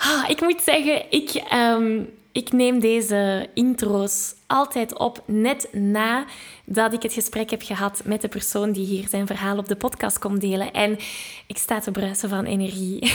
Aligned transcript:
Ah, 0.00 0.24
ik 0.28 0.40
moet 0.40 0.62
zeggen, 0.62 1.10
ik, 1.10 1.30
ehm, 1.34 2.02
ik 2.32 2.52
neem 2.52 2.80
deze 2.80 3.48
intro's 3.54 4.34
altijd 4.48 4.98
op 4.98 5.22
net 5.26 5.68
na 5.72 6.24
dat 6.64 6.92
ik 6.92 7.02
het 7.02 7.12
gesprek 7.12 7.50
heb 7.50 7.62
gehad 7.62 8.00
met 8.04 8.20
de 8.20 8.28
persoon 8.28 8.72
die 8.72 8.86
hier 8.86 9.08
zijn 9.08 9.26
verhaal 9.26 9.58
op 9.58 9.68
de 9.68 9.76
podcast 9.76 10.18
komt 10.18 10.40
delen. 10.40 10.72
En 10.72 10.98
ik 11.46 11.58
sta 11.58 11.80
te 11.80 11.90
bruisen 11.90 12.28
van 12.28 12.44
energie. 12.44 13.12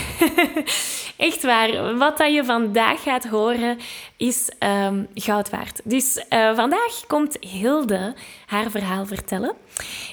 Echt 1.18 1.44
waar. 1.44 1.98
Wat 1.98 2.18
dat 2.18 2.34
je 2.34 2.46
vandaag 2.46 3.04
gaat 3.04 3.28
horen 3.28 3.78
is 4.18 4.50
um, 4.60 5.08
goud 5.16 5.50
waard. 5.50 5.82
Dus 5.84 6.26
uh, 6.30 6.56
vandaag 6.56 7.04
komt 7.08 7.38
Hilde 7.40 8.16
haar 8.46 8.72
verhaal 8.72 9.06
vertellen. 9.06 9.54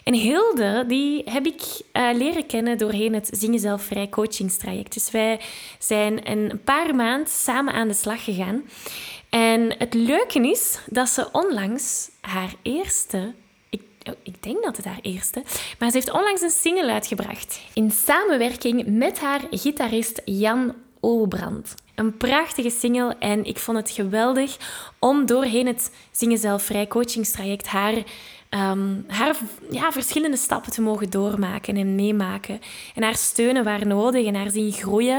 En 0.05 0.15
Hilde, 0.15 0.85
die 0.87 1.23
heb 1.25 1.47
ik 1.47 1.63
uh, 1.93 2.09
leren 2.15 2.47
kennen 2.47 2.79
doorheen 2.79 3.15
het 3.15 3.29
Zingen 3.33 3.61
Zelf 3.61 3.83
Vrij 3.83 4.09
coachingstraject. 4.09 4.95
Dus 4.95 5.11
wij 5.11 5.41
zijn 5.79 6.31
een 6.31 6.61
paar 6.65 6.95
maanden 6.95 7.29
samen 7.29 7.75
aan 7.75 7.89
de 7.89 7.95
slag 7.95 8.25
gegaan. 8.25 8.63
En 9.31 9.75
het 9.79 9.95
leuke 9.95 10.49
is 10.51 10.79
dat 10.87 11.09
ze 11.09 11.29
onlangs 11.33 12.11
haar 12.21 12.55
eerste 12.63 13.35
ik, 13.71 13.83
oh, 14.09 14.15
ik, 14.23 14.43
denk 14.43 14.63
dat 14.65 14.77
het 14.77 14.85
haar 14.85 14.99
eerste. 15.03 15.43
Maar 15.79 15.91
ze 15.91 15.97
heeft 15.97 16.13
onlangs 16.13 16.41
een 16.41 16.51
single 16.51 16.93
uitgebracht. 16.93 17.61
In 17.75 17.91
samenwerking 17.91 18.87
met 18.87 19.21
haar 19.21 19.41
gitarist 19.51 20.23
Jan 20.25 20.75
Olbrand. 21.01 21.75
Een 21.95 22.17
prachtige 22.17 22.71
single 22.71 23.17
en 23.19 23.45
ik 23.45 23.59
vond 23.59 23.77
het 23.77 23.91
geweldig 23.91 24.57
om 24.99 25.27
doorheen 25.27 25.67
het 25.67 25.93
Zingen 26.11 26.39
Zelf 26.39 26.63
Vrij 26.63 26.87
coachingstraject 26.87 27.67
haar, 27.67 27.95
um, 28.51 29.05
haar 29.09 29.37
ja, 29.71 29.93
verschillende 29.93 30.37
stappen 30.37 30.73
te 30.73 30.83
mogen 30.83 31.11
doormaken 31.11 31.77
en 31.77 31.95
meemaken. 31.95 32.61
En 32.95 33.03
haar 33.03 33.17
steunen 33.17 33.65
waar 33.65 33.87
nodig 33.87 34.27
en 34.27 34.35
haar 34.35 34.51
zien 34.51 34.73
groeien. 34.73 35.19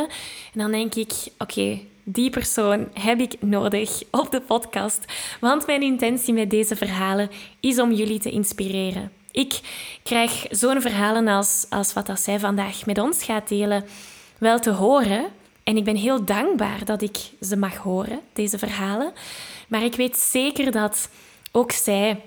En 0.54 0.60
dan 0.60 0.72
denk 0.72 0.96
ik, 0.96 1.12
oké, 1.38 1.80
die 2.04 2.30
persoon 2.30 2.88
heb 2.94 3.20
ik 3.20 3.36
nodig 3.40 4.02
op 4.12 4.32
de 4.32 4.42
podcast. 4.42 5.06
Want 5.40 5.66
mijn 5.66 5.82
intentie 5.82 6.34
met 6.34 6.50
deze 6.50 6.76
verhalen 6.76 7.30
is 7.60 7.80
om 7.80 7.92
jullie 7.92 8.20
te 8.20 8.32
inspireren. 8.32 9.12
Ik 9.32 9.60
krijg 10.04 10.46
zo'n 10.50 10.82
verhalen 10.82 11.28
als, 11.28 11.66
als 11.70 11.94
wat 11.94 12.06
dat 12.06 12.20
zij 12.20 12.40
vandaag 12.40 12.86
met 12.86 13.00
ons 13.00 13.24
gaat 13.24 13.48
delen 13.48 13.86
wel 14.38 14.60
te 14.60 14.72
horen. 14.72 15.26
En 15.64 15.78
ik 15.78 15.84
ben 15.84 15.96
heel 15.96 16.26
dankbaar 16.26 16.86
dat 16.86 17.02
ik 17.02 17.18
ze 17.42 17.58
mag 17.58 17.76
horen, 17.76 18.20
deze 18.34 18.58
verhalen. 18.58 19.14
Maar 19.68 19.84
ik 19.84 19.96
weet 19.96 20.18
zeker 20.18 20.72
dat 20.72 21.10
ook 21.52 21.72
zij 21.72 22.22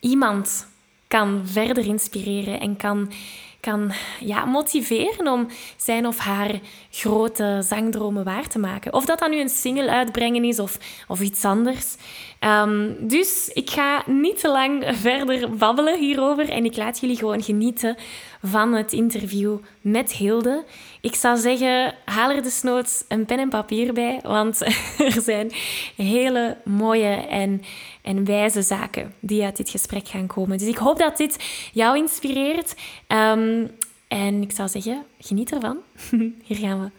iemand 0.00 0.66
kan 1.08 1.42
verder 1.44 1.84
inspireren 1.86 2.60
en 2.60 2.76
kan 2.76 3.12
kan 3.60 3.92
ja, 4.20 4.44
motiveren 4.44 5.28
om 5.28 5.46
zijn 5.76 6.06
of 6.06 6.18
haar 6.18 6.60
grote 6.90 7.58
zangdromen 7.62 8.24
waar 8.24 8.48
te 8.48 8.58
maken. 8.58 8.92
Of 8.92 9.04
dat 9.04 9.18
dan 9.18 9.30
nu 9.30 9.40
een 9.40 9.48
single 9.48 9.90
uitbrengen 9.90 10.44
is 10.44 10.58
of, 10.58 10.78
of 11.08 11.20
iets 11.20 11.44
anders. 11.44 11.96
Ehm, 12.38 12.92
dus 12.98 13.50
ik 13.52 13.70
ga 13.70 14.02
niet 14.06 14.40
te 14.40 14.48
lang 14.48 14.84
verder 14.90 15.56
babbelen 15.56 15.98
hierover 15.98 16.48
en 16.48 16.64
ik 16.64 16.76
laat 16.76 17.00
jullie 17.00 17.16
gewoon 17.16 17.42
genieten 17.42 17.96
van 18.42 18.72
het 18.72 18.92
interview 18.92 19.56
met 19.80 20.12
Hilde. 20.12 20.64
Ik 21.00 21.14
zou 21.14 21.38
zeggen, 21.38 21.94
haal 22.04 22.30
er 22.30 22.42
desnoods 22.42 23.04
een 23.08 23.24
pen 23.24 23.38
en 23.38 23.48
papier 23.48 23.92
bij, 23.92 24.20
want 24.22 24.62
er 24.98 25.20
zijn 25.22 25.52
hele 25.96 26.56
mooie 26.64 27.14
en, 27.14 27.62
en 28.08 28.24
wijze 28.24 28.62
zaken 28.62 29.14
die 29.20 29.44
uit 29.44 29.56
dit 29.56 29.68
gesprek 29.68 30.08
gaan 30.08 30.26
komen. 30.26 30.58
Dus 30.58 30.68
ik 30.68 30.76
hoop 30.76 30.98
dat 30.98 31.16
dit 31.16 31.36
jou 31.72 31.98
inspireert. 31.98 32.74
Ehm, 33.06 33.66
en 34.08 34.42
ik 34.42 34.52
zou 34.52 34.68
zeggen, 34.68 35.04
geniet 35.18 35.52
ervan. 35.52 35.78
Hier 36.46 36.56
gaan 36.56 36.80
we. 36.82 36.90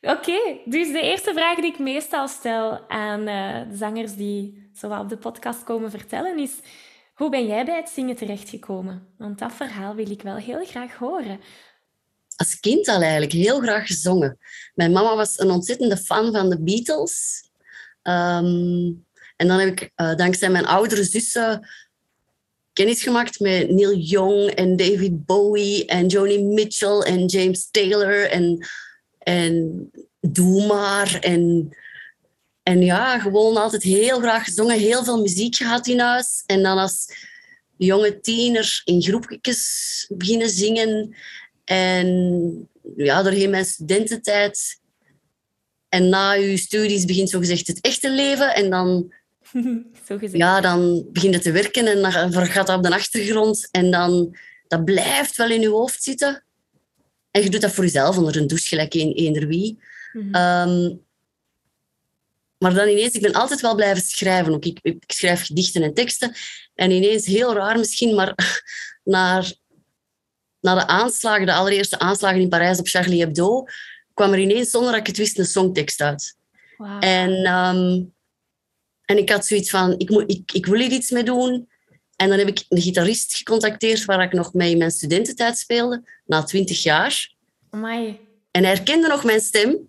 Oké, 0.00 0.38
dus 0.64 0.92
de 0.92 1.00
eerste 1.00 1.32
vraag 1.32 1.56
die 1.56 1.72
ik 1.72 1.78
meestal 1.78 2.28
stel 2.28 2.88
aan 2.88 3.20
uh, 3.20 3.70
de 3.70 3.76
zangers 3.76 4.14
die 4.14 4.70
zo 4.74 4.92
op 4.92 5.08
de 5.08 5.16
podcast 5.16 5.62
komen 5.62 5.90
vertellen 5.90 6.38
is... 6.38 6.52
Hoe 7.14 7.30
ben 7.30 7.46
jij 7.46 7.64
bij 7.64 7.76
het 7.76 7.88
zingen 7.88 8.16
terechtgekomen? 8.16 9.06
Want 9.18 9.38
dat 9.38 9.52
verhaal 9.52 9.94
wil 9.94 10.10
ik 10.10 10.22
wel 10.22 10.36
heel 10.36 10.64
graag 10.64 10.94
horen. 10.94 11.40
Als 12.36 12.60
kind 12.60 12.88
al 12.88 13.00
eigenlijk 13.00 13.32
heel 13.32 13.60
graag 13.60 13.86
gezongen. 13.86 14.38
Mijn 14.74 14.92
mama 14.92 15.16
was 15.16 15.38
een 15.38 15.50
ontzettende 15.50 15.96
fan 15.96 16.32
van 16.32 16.50
de 16.50 16.62
Beatles. 16.62 17.49
Ehm, 18.10 18.92
en 19.36 19.48
dan 19.48 19.58
heb 19.58 19.68
ik 19.68 19.90
uh, 19.96 20.14
dankzij 20.14 20.50
mijn 20.50 20.66
oudere 20.66 21.04
zussen 21.04 21.68
kennis 22.72 23.02
gemaakt 23.02 23.40
met 23.40 23.70
Neil 23.70 23.96
Young 23.96 24.50
en 24.50 24.76
David 24.76 25.26
Bowie 25.26 25.86
en 25.86 26.06
Joni 26.06 26.42
Mitchell 26.42 26.98
en 26.98 27.26
James 27.26 27.70
Taylor 27.70 28.30
en, 28.30 28.66
en 29.18 29.90
Doe 30.20 30.66
maar. 30.66 31.18
En 31.20 31.72
en 32.62 32.82
ja, 32.82 33.18
gewoon 33.18 33.56
altijd 33.56 33.82
heel 33.82 34.18
graag 34.18 34.44
gezongen, 34.44 34.78
heel 34.78 35.04
veel 35.04 35.20
muziek 35.20 35.56
gehad 35.56 35.86
in 35.86 35.98
huis. 35.98 36.42
En 36.46 36.62
dan 36.62 36.78
als 36.78 37.06
jonge 37.76 38.20
tiener 38.20 38.82
in 38.84 39.02
groepjes 39.02 40.06
beginnen 40.08 40.50
zingen. 40.50 41.14
En 41.64 42.08
ja, 42.96 43.22
doorheen 43.22 43.50
mijn 43.50 43.64
studententijd. 43.64 44.79
En 45.90 46.08
na 46.08 46.32
je 46.32 46.56
studies 46.56 47.04
begint 47.04 47.30
zogezegd 47.30 47.66
het 47.66 47.80
echte 47.80 48.10
leven. 48.10 48.54
En 48.54 48.70
dan, 48.70 49.12
Zo 50.06 50.18
ja, 50.20 50.60
dan 50.60 51.04
begint 51.12 51.34
het 51.34 51.42
te 51.42 51.52
werken 51.52 51.86
en 51.86 52.02
dan 52.30 52.46
gaat 52.46 52.66
dat 52.66 52.76
op 52.76 52.82
de 52.82 52.94
achtergrond. 52.94 53.68
En 53.70 53.90
dan, 53.90 54.36
dat 54.68 54.84
blijft 54.84 55.36
wel 55.36 55.50
in 55.50 55.60
je 55.60 55.68
hoofd 55.68 56.02
zitten. 56.02 56.44
En 57.30 57.42
je 57.42 57.50
doet 57.50 57.60
dat 57.60 57.72
voor 57.72 57.84
jezelf 57.84 58.16
onder 58.16 58.36
een 58.36 58.46
douche, 58.46 58.68
gelijk 58.68 58.94
in 58.94 59.12
eender 59.12 59.46
wie. 59.46 59.78
Mm 60.12 61.00
maar 62.60 62.74
dan 62.74 62.88
ineens, 62.88 63.12
ik 63.12 63.22
ben 63.22 63.32
altijd 63.32 63.60
wel 63.60 63.74
blijven 63.74 64.02
schrijven. 64.02 64.54
Ook 64.54 64.64
ik, 64.64 64.78
ik, 64.82 65.02
schrijf 65.06 65.46
gedichten 65.46 65.82
en 65.82 65.94
teksten. 65.94 66.34
En 66.74 66.90
ineens, 66.90 67.26
heel 67.26 67.54
raar 67.54 67.78
misschien, 67.78 68.14
maar 68.14 68.34
naar, 69.04 69.52
naar 70.60 70.74
de 70.74 70.86
aanslagen, 70.86 71.46
de 71.46 71.52
allereerste 71.52 71.98
aanslagen 71.98 72.40
in 72.40 72.48
Parijs 72.48 72.78
op 72.78 72.88
Charlie 72.88 73.20
Hebdo, 73.20 73.64
kwam 74.14 74.32
er 74.32 74.38
ineens, 74.38 74.70
zonder 74.70 74.90
dat 74.90 75.00
ik 75.00 75.06
het 75.06 75.16
wist, 75.16 75.38
een 75.38 75.46
songtekst 75.46 76.00
uit. 76.00 76.36
Wow. 76.76 77.04
En, 77.04 77.44
ehm, 77.44 78.02
en 79.04 79.18
ik 79.18 79.30
had 79.30 79.46
zoiets 79.46 79.70
van, 79.70 79.94
ik, 79.98 80.10
moet, 80.10 80.30
ik, 80.30 80.52
ik 80.52 80.66
wil 80.66 80.80
hier 80.80 80.92
iets 80.92 81.10
mee 81.10 81.22
doen. 81.22 81.68
En 82.16 82.28
dan 82.28 82.38
heb 82.38 82.48
ik 82.48 82.64
een 82.68 82.80
gitarist 82.80 83.34
gecontacteerd 83.36 84.04
waar 84.04 84.22
ik 84.22 84.32
nog 84.32 84.52
mee 84.52 84.70
in 84.70 84.78
mijn 84.78 84.90
studententijd 84.90 85.58
speelde, 85.58 86.02
na 86.26 86.42
twintig 86.42 86.82
jaar. 86.82 87.34
Amai. 87.70 88.20
En 88.50 88.64
hij 88.64 88.74
herkende 88.74 89.08
nog 89.08 89.24
mijn 89.24 89.40
stem. 89.40 89.88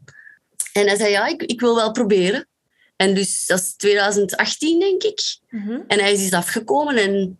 En 0.73 0.87
hij 0.87 0.97
zei, 0.97 1.09
ja, 1.09 1.27
ik, 1.27 1.43
ik 1.43 1.59
wil 1.59 1.75
wel 1.75 1.91
proberen. 1.91 2.47
En 2.95 3.13
dus 3.13 3.45
dat 3.45 3.59
is 3.59 3.73
2018, 3.75 4.79
denk 4.79 5.03
ik. 5.03 5.37
Mhm. 5.49 5.79
En 5.87 5.99
hij 5.99 6.11
is 6.11 6.19
dus 6.19 6.33
afgekomen. 6.33 6.95
En 6.95 7.39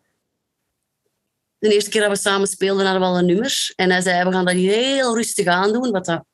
de 1.60 1.74
eerste 1.74 1.90
keer 1.90 2.02
dat 2.02 2.10
we 2.10 2.18
samen 2.18 2.48
speelden, 2.48 2.86
hadden 2.86 3.02
we 3.02 3.08
al 3.08 3.18
een 3.18 3.26
nummer. 3.26 3.74
En 3.76 3.92
hij 3.92 4.02
zei, 4.02 4.24
we 4.24 4.32
gaan 4.32 4.46
dat 4.46 4.54
hier 4.54 4.74
heel 4.74 5.16
rustig 5.16 5.46
aan 5.46 5.74
doen. 5.74 5.92
Wat 5.92 6.06
dat 6.06 6.26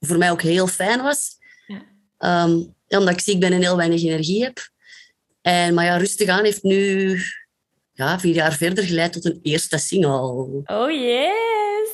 voor 0.00 0.18
mij 0.18 0.30
ook 0.30 0.42
heel 0.42 0.66
fijn 0.66 1.02
was. 1.02 1.36
Ja. 1.66 2.44
Um, 2.44 2.74
omdat 2.88 3.14
ik 3.14 3.20
ziek 3.20 3.40
ben 3.40 3.52
en 3.52 3.62
heel 3.62 3.76
weinig 3.76 4.02
energie 4.02 4.44
heb. 4.44 4.58
En, 5.42 5.74
maar 5.74 5.84
ja, 5.84 5.96
rustig 5.96 6.28
aan 6.28 6.44
heeft 6.44 6.62
nu 6.62 7.18
ja, 7.92 8.18
vier 8.18 8.34
jaar 8.34 8.52
verder 8.52 8.84
geleid 8.84 9.12
tot 9.12 9.24
een 9.24 9.38
eerste 9.42 9.78
single. 9.78 10.62
Oh 10.64 10.90
yes! 10.90 11.88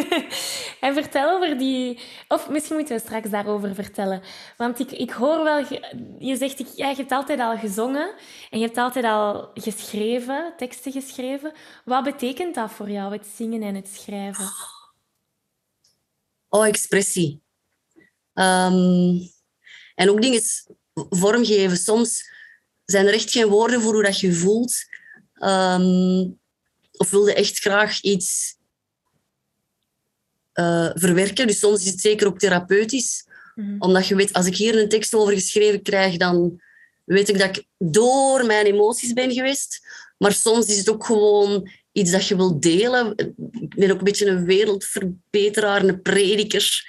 en 0.80 0.94
vertel 0.94 1.30
over 1.30 1.58
die... 1.58 1.98
Of 2.28 2.48
misschien 2.48 2.76
moeten 2.76 2.96
we 2.96 3.02
straks 3.02 3.30
daarover 3.30 3.74
vertellen. 3.74 4.22
Want 4.56 4.78
ik, 4.78 4.90
ik 4.90 5.10
hoor 5.10 5.44
wel... 5.44 5.58
Je 6.18 6.36
zegt, 6.36 6.58
ik, 6.58 6.66
ja, 6.76 6.88
je 6.88 6.96
hebt 6.96 7.12
altijd 7.12 7.40
al 7.40 7.58
gezongen. 7.58 8.14
En 8.50 8.58
je 8.58 8.64
hebt 8.64 8.78
altijd 8.78 9.04
al 9.04 9.50
geschreven, 9.54 10.52
teksten 10.56 10.92
geschreven. 10.92 11.52
Wat 11.84 12.04
betekent 12.04 12.54
dat 12.54 12.70
voor 12.70 12.90
jou, 12.90 13.12
het 13.12 13.26
zingen 13.36 13.62
en 13.62 13.74
het 13.74 13.88
schrijven? 13.88 14.44
Oh, 16.50 16.66
expressie. 16.66 17.42
Ehm, 18.34 19.18
en 19.94 20.10
ook 20.10 20.22
dingen 20.22 20.42
vormgeven. 20.94 21.76
Soms 21.76 22.30
zijn 22.84 23.06
er 23.06 23.14
echt 23.14 23.30
geen 23.30 23.46
woorden 23.46 23.80
voor 23.80 23.92
hoe 23.92 24.02
dat 24.02 24.20
je 24.20 24.32
voelt. 24.32 24.74
Um, 25.34 26.38
of 26.96 27.10
wilde 27.10 27.34
echt 27.34 27.58
graag 27.58 28.00
iets 28.00 28.56
uh, 30.54 30.90
verwerken. 30.94 31.46
Dus 31.46 31.58
soms 31.58 31.84
is 31.84 31.90
het 31.90 32.00
zeker 32.00 32.26
ook 32.26 32.38
therapeutisch. 32.38 33.26
Mhm. 33.54 33.76
Omdat 33.78 34.06
je 34.06 34.14
weet, 34.14 34.32
als 34.32 34.46
ik 34.46 34.56
hier 34.56 34.78
een 34.78 34.88
tekst 34.88 35.14
over 35.14 35.32
geschreven 35.32 35.82
krijg, 35.82 36.16
dan 36.16 36.60
weet 37.04 37.28
ik 37.28 37.38
dat 37.38 37.56
ik 37.56 37.64
door 37.78 38.46
mijn 38.46 38.66
emoties 38.66 39.12
ben 39.12 39.32
geweest. 39.32 39.86
Maar 40.18 40.32
soms 40.32 40.66
is 40.66 40.78
het 40.78 40.90
ook 40.90 41.04
gewoon 41.04 41.70
iets 41.92 42.10
dat 42.10 42.26
je 42.26 42.36
wilt 42.36 42.62
delen. 42.62 43.14
Ik 43.60 43.74
ben 43.74 43.90
ook 43.90 43.98
een 43.98 44.04
beetje 44.04 44.26
een 44.26 44.44
wereldverbeteraar, 44.44 45.84
een 45.84 46.02
prediker. 46.02 46.84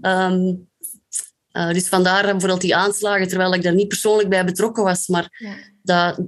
Um, 0.00 0.68
uh, 1.52 1.70
dus 1.70 1.88
vandaar 1.88 2.22
bijvoorbeeld 2.22 2.60
die 2.60 2.76
aanslagen, 2.76 3.28
terwijl 3.28 3.54
ik 3.54 3.62
daar 3.62 3.74
niet 3.74 3.88
persoonlijk 3.88 4.28
bij 4.28 4.44
betrokken 4.44 4.84
was. 4.84 5.06
Maar 5.06 5.28
ja. 5.38 5.56
dat, 5.82 6.20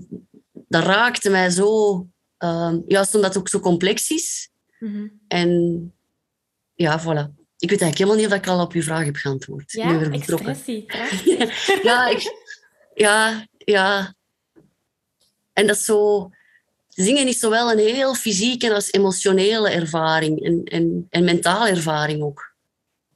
dat 0.68 0.84
raakte 0.84 1.30
mij 1.30 1.50
zo, 1.50 2.06
uh, 2.38 2.74
juist 2.86 3.14
omdat 3.14 3.34
het 3.34 3.38
ook 3.38 3.48
zo 3.48 3.60
complex 3.60 4.10
is. 4.10 4.50
Mm 4.78 5.20
En 5.28 5.92
ja, 6.74 7.00
voilà. 7.00 7.36
Ik 7.58 7.70
weet 7.70 7.80
eigenlijk 7.80 7.98
helemaal 7.98 8.16
niet 8.16 8.26
of 8.26 8.32
ik 8.32 8.46
al 8.46 8.60
op 8.60 8.72
uw 8.72 8.82
vraag 8.82 9.04
heb 9.04 9.16
geantwoord. 9.16 9.72
Ja, 9.72 10.10
expressie. 10.10 10.84
ja, 11.82 12.08
ik, 12.08 12.34
ja, 12.94 13.46
ja. 13.58 14.14
En 15.52 15.66
dat 15.66 15.76
is 15.76 15.84
zo... 15.84 16.30
Zingen 17.04 17.28
is 17.28 17.38
zowel 17.38 17.72
een 17.72 17.78
heel 17.78 18.14
fysieke 18.14 18.74
als 18.74 18.92
emotionele 18.92 19.70
ervaring. 19.70 20.44
En, 20.44 20.64
en, 20.64 21.06
en 21.10 21.24
mentale 21.24 21.68
ervaring 21.68 22.22
ook, 22.22 22.54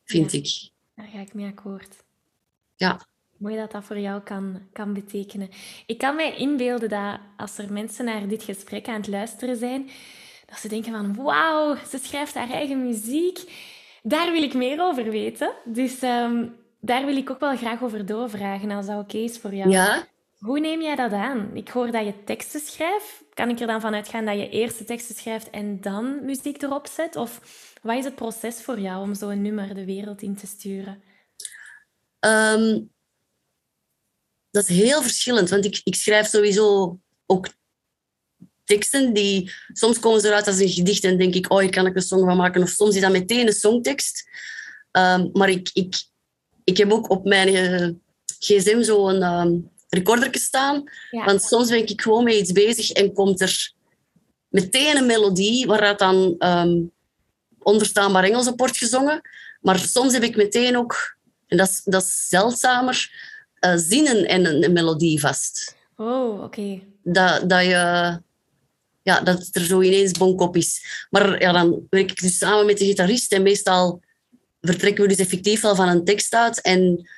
vind 0.04 0.32
ik. 0.32 0.70
Daar 0.94 1.06
ga 1.12 1.20
ik 1.20 1.34
mee 1.34 1.46
akkoord. 1.46 1.96
Ja. 2.76 3.00
Mooi 3.36 3.56
dat 3.56 3.70
dat 3.70 3.84
voor 3.84 3.98
jou 3.98 4.20
kan, 4.20 4.60
kan 4.72 4.92
betekenen. 4.92 5.48
Ik 5.86 5.98
kan 5.98 6.16
mij 6.16 6.36
inbeelden 6.36 6.88
dat 6.88 7.18
als 7.36 7.58
er 7.58 7.72
mensen 7.72 8.04
naar 8.04 8.28
dit 8.28 8.42
gesprek 8.42 8.88
aan 8.88 8.94
het 8.94 9.08
luisteren 9.08 9.56
zijn, 9.56 9.90
dat 10.46 10.58
ze 10.58 10.68
denken 10.68 10.92
van 10.92 11.14
wauw, 11.14 11.76
ze 11.90 11.98
schrijft 12.02 12.34
haar 12.34 12.50
eigen 12.50 12.86
muziek. 12.86 13.38
Daar 14.02 14.32
wil 14.32 14.42
ik 14.42 14.54
meer 14.54 14.80
over 14.80 15.10
weten. 15.10 15.52
Dus 15.64 16.00
ehm, 16.00 16.46
daar 16.80 17.04
wil 17.04 17.16
ik 17.16 17.30
ook 17.30 17.40
wel 17.40 17.56
graag 17.56 17.82
over 17.82 18.06
doorvragen, 18.06 18.70
als 18.70 18.86
dat 18.86 19.00
oké 19.00 19.18
is 19.18 19.38
voor 19.38 19.54
jou. 19.54 19.70
Ja. 19.70 20.06
Hoe 20.38 20.60
neem 20.60 20.82
jij 20.82 20.96
dat 20.96 21.12
aan? 21.12 21.50
Ik 21.54 21.68
hoor 21.68 21.90
dat 21.90 22.04
je 22.04 22.24
teksten 22.24 22.60
schrijft. 22.60 23.21
Kan 23.34 23.48
ik 23.48 23.60
er 23.60 23.66
dan 23.66 23.80
van 23.80 23.94
uitgaan 23.94 24.24
dat 24.24 24.38
je 24.38 24.48
eerst 24.48 24.86
teksten 24.86 25.14
schrijft 25.14 25.50
en 25.50 25.80
dan 25.80 26.24
muziek 26.24 26.62
erop 26.62 26.86
zet? 26.86 27.16
Of 27.16 27.40
wat 27.82 27.96
is 27.96 28.04
het 28.04 28.14
proces 28.14 28.54
voor 28.54 28.80
jou 28.80 29.02
om 29.02 29.14
zo'n 29.14 29.42
nummer 29.42 29.74
de 29.74 29.84
wereld 29.84 30.22
in 30.22 30.36
te 30.36 30.46
sturen? 30.46 31.02
Ehm, 32.18 32.80
dat 34.50 34.68
is 34.68 34.76
heel 34.76 35.02
verschillend, 35.02 35.50
want 35.50 35.64
ik, 35.64 35.80
ik 35.84 35.94
schrijf 35.94 36.26
sowieso 36.26 36.98
ook 37.26 37.48
teksten 38.64 39.12
die... 39.12 39.52
Soms 39.72 39.98
komen 39.98 40.20
ze 40.20 40.26
eruit 40.26 40.46
als 40.46 40.58
een 40.58 40.68
gedicht 40.68 41.04
en 41.04 41.18
denk 41.18 41.34
ik, 41.34 41.52
oh, 41.52 41.58
hier 41.58 41.70
kan 41.70 41.86
ik 41.86 41.96
een 41.96 42.02
song 42.02 42.24
van 42.24 42.36
maken. 42.36 42.62
Of 42.62 42.68
soms 42.68 42.94
is 42.94 43.00
dat 43.00 43.12
meteen 43.12 43.46
een 43.46 43.52
songtekst. 43.52 44.28
Um, 44.92 45.30
maar 45.32 45.50
ik, 45.50 45.70
ik, 45.72 45.94
ik 46.64 46.76
heb 46.76 46.92
ook 46.92 47.10
op 47.10 47.24
mijn 47.24 47.48
uh, 47.48 47.88
gsm 48.38 48.82
zo'n 48.82 49.22
um, 49.22 49.71
recorder 49.94 50.28
staan. 50.38 50.84
Want 51.10 51.42
soms 51.42 51.68
ben 51.68 51.88
ik 51.88 52.00
gewoon 52.00 52.24
mee 52.24 52.38
iets 52.38 52.52
bezig 52.52 52.90
en 52.90 53.12
komt 53.12 53.40
er 53.40 53.72
meteen 54.48 54.96
een 54.96 55.06
melodie 55.06 55.66
waaruit 55.66 55.98
dan 55.98 56.34
um, 56.38 56.92
onverstaanbaar 57.58 58.24
Engels 58.24 58.48
op 58.48 58.58
wordt 58.58 58.76
gezongen. 58.76 59.20
Maar 59.60 59.78
soms 59.78 60.12
heb 60.12 60.22
ik 60.22 60.36
meteen 60.36 60.76
ook 60.76 61.16
en 61.52 61.58
dat 61.58 61.68
is, 61.68 61.80
dat 61.84 62.02
is 62.02 62.28
zeldzamer. 62.28 63.10
Uh, 63.60 63.72
zinnen 63.76 64.24
en 64.26 64.46
een, 64.46 64.64
een, 64.64 64.72
melodie 64.72 65.20
vast. 65.20 65.76
Oh, 65.96 66.42
oké. 66.42 66.80
Dat, 67.02 67.48
dat, 67.48 67.64
je, 67.64 68.20
ja, 69.02 69.20
dat 69.20 69.48
er 69.52 69.60
zo 69.60 69.80
ineens 69.80 70.12
bonkop 70.12 70.56
is. 70.56 71.06
Maar 71.10 71.40
ja, 71.40 71.52
dan 71.52 71.86
werk 71.90 72.10
ik 72.10 72.20
dus 72.20 72.38
samen 72.38 72.66
met 72.66 72.78
de 72.78 72.84
gitarist 72.84 73.32
en 73.32 73.42
meestal 73.42 74.00
vertrekken 74.60 75.02
we 75.02 75.08
dus 75.08 75.18
effectief 75.18 75.60
wel 75.60 75.74
van 75.74 75.88
een 75.88 76.04
tekst 76.04 76.34
uit 76.34 76.60
en 76.60 77.08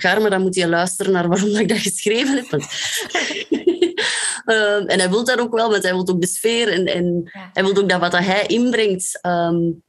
maar 0.00 0.30
dan 0.30 0.42
moet 0.42 0.54
je 0.54 0.68
luisteren 0.68 1.12
naar 1.12 1.28
waarom 1.28 1.56
ik 1.56 1.68
dat 1.68 1.78
geschreven 1.78 2.36
heb. 2.36 2.52
uh, 4.46 4.76
en 4.92 4.98
hij 4.98 5.10
wil 5.10 5.24
dat 5.24 5.38
ook 5.38 5.54
wel, 5.54 5.70
want 5.70 5.82
hij 5.82 5.92
wil 5.92 6.08
ook 6.08 6.20
de 6.20 6.26
sfeer 6.26 6.68
en, 6.68 6.86
en 6.86 7.30
hij 7.52 7.64
wil 7.64 7.76
ook 7.76 7.88
dat 7.88 8.00
wat 8.00 8.12
hij 8.12 8.46
inbrengt, 8.46 9.18
um, 9.26 9.82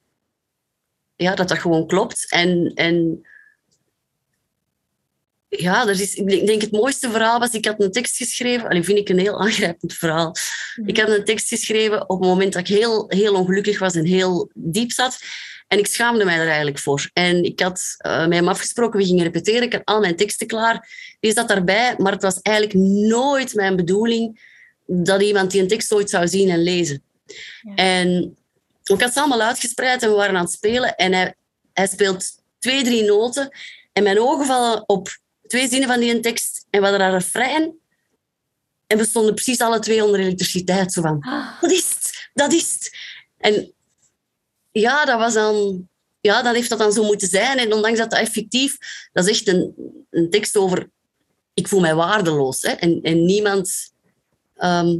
ja, 1.16 1.36
dat 1.36 1.48
dat 1.48 1.58
gewoon 1.58 1.88
klopt. 1.88 2.32
En, 2.32 2.72
en 2.74 3.26
ja, 5.48 5.88
er 5.88 6.00
is, 6.02 6.16
ik 6.16 6.46
denk 6.46 6.62
het 6.62 6.72
mooiste 6.72 7.10
verhaal 7.12 7.40
was, 7.40 7.52
ik 7.52 7.66
had 7.66 7.82
een 7.82 7.92
tekst 7.92 8.18
geschreven, 8.18 8.70
en 8.70 8.84
vind 8.84 8.98
ik 8.98 9.10
een 9.10 9.20
heel 9.20 9.40
aangrijpend 9.40 9.94
verhaal. 9.94 10.36
Mhm. 10.76 10.90
Ik 10.90 10.98
had 10.98 11.10
een 11.10 11.26
tekst 11.26 11.48
geschreven 11.48 12.10
op 12.10 12.20
het 12.20 12.30
moment 12.30 12.54
dat 12.54 12.68
ik 12.68 12.76
heel, 12.76 13.06
heel 13.08 13.36
ongelukkig 13.36 13.80
was 13.80 13.96
en 13.96 14.06
heel 14.06 14.50
diep 14.54 14.92
zat. 14.92 15.20
En 15.74 15.80
ik 15.80 15.88
schaamde 15.88 16.26
mij 16.26 16.38
er 16.38 16.48
eigenlijk 16.48 16.80
voor. 16.80 17.10
En 17.14 17.44
ik 17.44 17.60
had 17.60 17.96
uh, 18.06 18.28
met 18.28 18.34
hem 18.34 18.48
afgesproken, 18.48 19.00
we 19.00 19.06
gingen 19.06 19.24
repeteren, 19.24 19.62
ik 19.62 19.74
had 19.74 19.86
al 19.86 20.00
mijn 20.00 20.16
teksten 20.16 20.48
klaar. 20.48 20.90
Die 21.20 21.32
zat 21.32 21.48
daarbij, 21.48 21.96
maar 21.98 22.12
het 22.12 22.22
was 22.22 22.42
eigenlijk 22.42 22.76
nooit 23.08 23.54
mijn 23.54 23.76
bedoeling 23.76 24.42
dat 24.86 25.22
iemand 25.22 25.52
die 25.52 25.62
een 25.62 25.68
tekst 25.68 25.94
ooit 25.94 26.10
zou 26.10 26.28
zien 26.28 26.50
en 26.50 26.64
lezen. 26.64 27.04
En 27.76 28.38
ik 28.84 29.02
had 29.02 29.14
ze 29.14 29.20
allemaal 29.20 29.42
uitgespreid 29.42 30.04
en 30.04 30.10
we 30.10 30.16
waren 30.16 30.36
aan 30.36 30.44
het 30.44 30.54
spelen. 30.54 30.96
En 30.96 31.14
hij, 31.14 31.36
hij 31.74 31.88
speelt 31.88 32.26
twee, 32.60 32.84
drie 32.84 33.04
noten. 33.04 33.58
En 33.94 34.04
mijn 34.04 34.20
ogen 34.20 34.46
vallen 34.46 34.90
op 34.90 35.18
twee 35.48 35.68
zinnen 35.68 35.90
van 35.90 36.00
die 36.00 36.20
tekst 36.20 36.66
en 36.70 36.82
we 36.82 36.88
hadden 36.88 37.08
een 37.08 37.14
refrein. 37.14 37.74
En 38.88 38.98
we 38.98 39.06
stonden 39.06 39.34
precies 39.34 39.60
alle 39.60 39.80
twee 39.80 40.04
onder 40.04 40.20
elektriciteit. 40.20 40.94
Zo 40.94 41.02
van, 41.02 41.20
ah. 41.20 41.62
dat 41.62 41.72
is 41.72 41.90
het, 41.90 42.30
dat 42.34 42.54
is 42.54 42.72
het. 42.72 42.98
En 43.38 43.74
ja, 44.74 45.06
dat 45.06 45.20
was 45.20 45.34
dan... 45.34 45.88
Ja, 46.22 46.42
dat 46.42 46.56
heeft 46.56 46.70
dat 46.70 46.80
dan 46.80 46.92
zo 46.92 47.04
moeten 47.04 47.28
zijn. 47.28 47.58
En 47.58 47.74
ondanks 47.74 48.00
dat 48.00 48.10
dat 48.10 48.20
effectief... 48.20 48.78
Dat 49.14 49.28
is 49.28 49.32
echt 49.32 49.48
een, 49.48 49.74
een 50.10 50.30
tekst 50.30 50.58
over... 50.58 50.90
Ik 51.54 51.68
voel 51.68 51.80
mij 51.80 51.96
waardeloos. 51.96 52.62
Hè? 52.62 52.72
En, 52.72 53.02
en 53.02 53.26
niemand 53.26 53.94
ehm, 54.56 54.98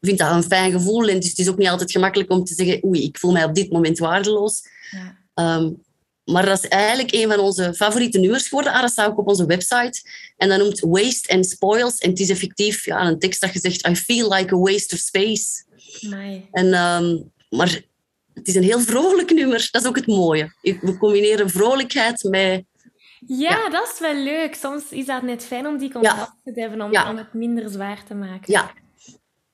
vindt 0.00 0.20
dat 0.20 0.30
een 0.30 0.42
fijn 0.42 0.72
gevoel. 0.72 1.08
En 1.08 1.14
het 1.14 1.24
is, 1.24 1.30
het 1.30 1.38
is 1.38 1.48
ook 1.48 1.58
niet 1.58 1.68
altijd 1.68 1.90
gemakkelijk 1.90 2.30
om 2.30 2.44
te 2.44 2.54
zeggen... 2.54 2.84
Oei, 2.84 3.02
ik 3.02 3.18
voel 3.18 3.32
mij 3.32 3.44
op 3.44 3.54
dit 3.54 3.72
moment 3.72 3.98
waardeloos. 3.98 4.62
Ja. 4.90 5.18
Ehm, 5.34 5.70
maar 6.24 6.46
dat 6.46 6.62
is 6.62 6.68
eigenlijk 6.68 7.12
een 7.12 7.28
van 7.28 7.38
onze 7.38 7.74
favoriete 7.74 8.18
nummers 8.18 8.48
geworden. 8.48 8.72
Ah, 8.72 8.80
dat 8.80 8.90
staat 8.90 9.10
ook 9.10 9.18
op 9.18 9.28
onze 9.28 9.46
website. 9.46 10.02
En 10.36 10.48
dat 10.48 10.58
noemt 10.58 10.80
Waste 10.80 11.34
and 11.34 11.46
Spoils. 11.46 11.98
En 11.98 12.10
het 12.10 12.20
is 12.20 12.30
effectief 12.30 12.84
ja, 12.84 13.06
een 13.06 13.18
tekst 13.18 13.40
dat 13.40 13.52
je 13.52 13.58
zegt... 13.58 13.88
I 13.88 13.96
feel 13.96 14.32
like 14.32 14.54
a 14.54 14.58
waste 14.58 14.94
of 14.94 15.00
space. 15.00 15.64
En, 16.52 16.74
um, 16.74 17.32
maar 17.48 17.82
het 18.36 18.48
is 18.48 18.54
een 18.54 18.62
heel 18.62 18.80
vrolijk 18.80 19.30
nummer. 19.30 19.68
Dat 19.70 19.82
is 19.82 19.88
ook 19.88 19.96
het 19.96 20.06
mooie. 20.06 20.52
We 20.60 20.96
combineren 20.98 21.50
vrolijkheid 21.50 22.22
met... 22.22 22.64
Ja, 23.26 23.68
dat 23.68 23.90
is 23.92 23.98
wel 23.98 24.14
leuk. 24.14 24.54
Soms 24.54 24.84
is 24.90 25.06
dat 25.06 25.22
net 25.22 25.44
fijn 25.44 25.66
om 25.66 25.78
die 25.78 25.92
contrast 25.92 26.32
te 26.44 26.60
hebben, 26.60 26.80
om, 26.80 26.96
om, 27.08 27.16
het 27.16 27.32
minder 27.32 27.70
zwaar 27.70 28.04
te 28.04 28.14
maken. 28.14 28.52
Ja. 28.52 28.72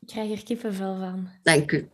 Ik 0.00 0.06
krijg 0.06 0.30
er 0.30 0.44
kippenvel 0.44 0.98
van. 0.98 1.28
Dank 1.42 1.72
u. 1.72 1.88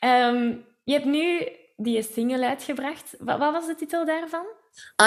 um, 0.00 0.64
je 0.84 0.92
hebt 0.92 1.04
nu 1.04 1.48
die 1.76 2.02
single 2.02 2.46
uitgebracht. 2.46 3.14
Wat, 3.18 3.38
wat, 3.38 3.52
was 3.52 3.66
de 3.66 3.74
titel 3.74 4.06
daarvan? 4.06 4.44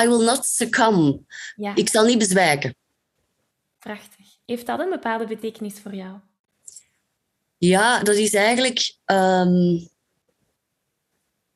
I 0.03 0.07
Will 0.07 0.25
Not 0.25 0.45
Succumb. 0.45 1.21
Ja. 1.55 1.75
Ik 1.75 1.89
zal 1.89 2.05
niet 2.05 2.17
bezwijken. 2.17 2.75
Prachtig. 3.79 4.25
Heeft 4.45 4.65
dat 4.65 4.79
een 4.79 4.89
bepaalde 4.89 5.25
betekenis 5.25 5.79
voor 5.79 5.95
jou? 5.95 6.19
Ja, 7.57 8.03
dat 8.03 8.15
is 8.15 8.33
eigenlijk 8.33 8.95
um, 9.05 9.89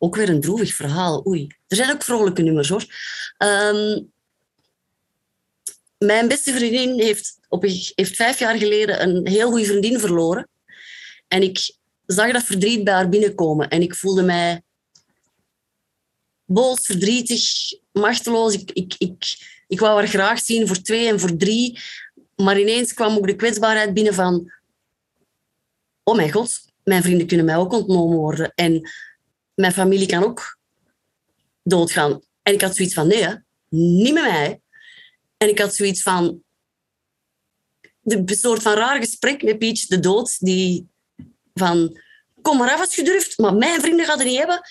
ook 0.03 0.15
weer 0.15 0.29
een 0.29 0.41
droevig 0.41 0.73
verhaal. 0.73 1.27
Oei, 1.27 1.47
er 1.67 1.75
zijn 1.75 1.91
ook 1.91 2.03
vrolijke 2.03 2.41
nummers 2.41 2.69
hoor. 2.69 2.85
Um, 3.37 4.11
mijn 5.97 6.27
beste 6.27 6.53
vriendin 6.53 6.99
heeft, 6.99 7.39
op, 7.47 7.63
heeft 7.95 8.15
vijf 8.15 8.39
jaar 8.39 8.57
geleden 8.57 9.01
een 9.01 9.27
heel 9.27 9.49
goede 9.49 9.65
vriendin 9.65 9.99
verloren. 9.99 10.47
En 11.27 11.41
ik 11.41 11.75
zag 12.05 12.31
dat 12.31 12.43
verdriet 12.43 12.83
bij 12.83 12.93
haar 12.93 13.09
binnenkomen. 13.09 13.69
En 13.69 13.81
ik 13.81 13.95
voelde 13.95 14.23
mij 14.23 14.61
boos, 16.45 16.85
verdrietig, 16.85 17.43
machteloos. 17.91 18.53
Ik, 18.53 18.71
ik, 18.71 18.95
ik, 18.97 19.37
ik 19.67 19.79
wou 19.79 19.99
haar 19.99 20.07
graag 20.07 20.39
zien 20.39 20.67
voor 20.67 20.81
twee 20.81 21.07
en 21.07 21.19
voor 21.19 21.37
drie. 21.37 21.79
Maar 22.35 22.59
ineens 22.59 22.93
kwam 22.93 23.17
ook 23.17 23.27
de 23.27 23.35
kwetsbaarheid 23.35 23.93
binnen 23.93 24.13
van... 24.13 24.51
Oh 26.03 26.15
mijn 26.15 26.31
god, 26.31 26.61
mijn 26.83 27.03
vrienden 27.03 27.27
kunnen 27.27 27.45
mij 27.45 27.55
ook 27.57 27.73
ontnomen 27.73 28.17
worden. 28.17 28.51
En 28.55 28.89
mijn 29.53 29.73
familie 29.73 30.07
kan 30.07 30.23
ook 30.23 30.57
doodgaan. 31.63 32.21
En 32.41 32.53
ik 32.53 32.61
had 32.61 32.75
zoiets 32.75 32.93
van, 32.93 33.07
nee, 33.07 33.23
hè, 33.23 33.33
niet 33.69 34.13
met 34.13 34.23
mij. 34.23 34.61
En 35.37 35.49
ik 35.49 35.59
had 35.59 35.75
zoiets 35.75 36.01
van, 36.01 36.43
de 38.01 38.35
soort 38.39 38.61
van 38.61 38.73
raar 38.73 38.99
gesprek 38.99 39.43
met 39.43 39.59
Peach 39.59 39.85
de 39.85 39.99
Dood, 39.99 40.39
die 40.39 40.87
van, 41.53 41.99
kom 42.41 42.57
maar 42.57 42.71
af 42.71 42.79
als 42.79 42.95
je 42.95 43.03
durft, 43.03 43.37
maar 43.37 43.55
mijn 43.55 43.81
vrienden 43.81 44.05
gaan 44.05 44.17
het 44.17 44.27
niet 44.27 44.37
hebben. 44.37 44.61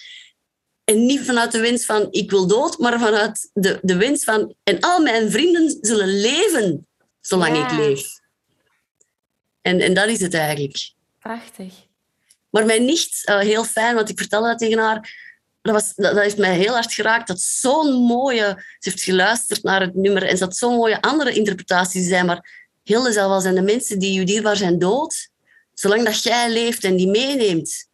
En 0.85 1.07
niet 1.07 1.21
vanuit 1.21 1.53
de 1.53 1.61
wens 1.61 1.85
van, 1.85 2.09
ik 2.11 2.31
wil 2.31 2.47
dood, 2.47 2.79
maar 2.79 2.99
vanuit 2.99 3.51
de, 3.53 3.79
de 3.83 3.97
wens 3.97 4.25
van, 4.25 4.55
en 4.63 4.81
al 4.81 5.01
mijn 5.01 5.31
vrienden 5.31 5.79
zullen 5.81 6.21
leven 6.21 6.87
zolang 7.21 7.57
Ja. 7.57 7.71
ik 7.71 7.79
leef. 7.79 8.21
En, 9.61 9.81
en 9.81 9.95
dat 9.95 10.09
is 10.09 10.21
het 10.21 10.35
eigenlijk. 10.35 10.93
Prachtig. 11.19 11.75
Maar 12.51 12.67
mijn 12.67 12.85
nicht, 12.85 13.27
eh, 13.27 13.39
heel 13.39 13.65
fijn, 13.65 13.95
want 13.95 14.09
ik 14.09 14.19
vertelde 14.19 14.49
dat 14.49 14.59
tegen 14.59 14.79
haar. 14.79 15.29
Dat, 15.63 15.75
was, 15.75 15.95
dat, 15.95 16.15
dat 16.15 16.23
heeft 16.23 16.37
mij 16.39 16.55
heel 16.57 16.73
hard 16.73 16.93
geraakt. 16.95 17.29
Dat 17.29 17.41
zo'n 17.41 17.93
mooie... 17.93 18.45
Ze 18.79 18.91
heeft 18.91 19.03
geluisterd 19.03 19.63
naar 19.63 19.81
het 19.81 19.95
nummer 19.95 20.23
en 20.23 20.37
ze 20.37 20.45
had 20.45 20.57
zo'n 20.57 20.75
mooie 20.77 21.01
andere 21.03 21.33
interpretaties 21.33 22.09
zijn. 22.09 22.27
Maar 22.27 22.69
heel 22.85 23.03
dezelfde 23.03 23.41
zijn 23.41 23.55
de 23.55 23.63
mensen 23.63 23.99
die 23.99 24.13
je 24.19 24.25
dierbaar 24.25 24.57
zijn 24.57 24.79
dood. 24.79 25.29
Zolang 25.75 26.05
dat 26.05 26.23
jij 26.23 26.51
leeft 26.51 26.85
en 26.85 26.97
die 26.97 27.09
meeneemt, 27.09 27.89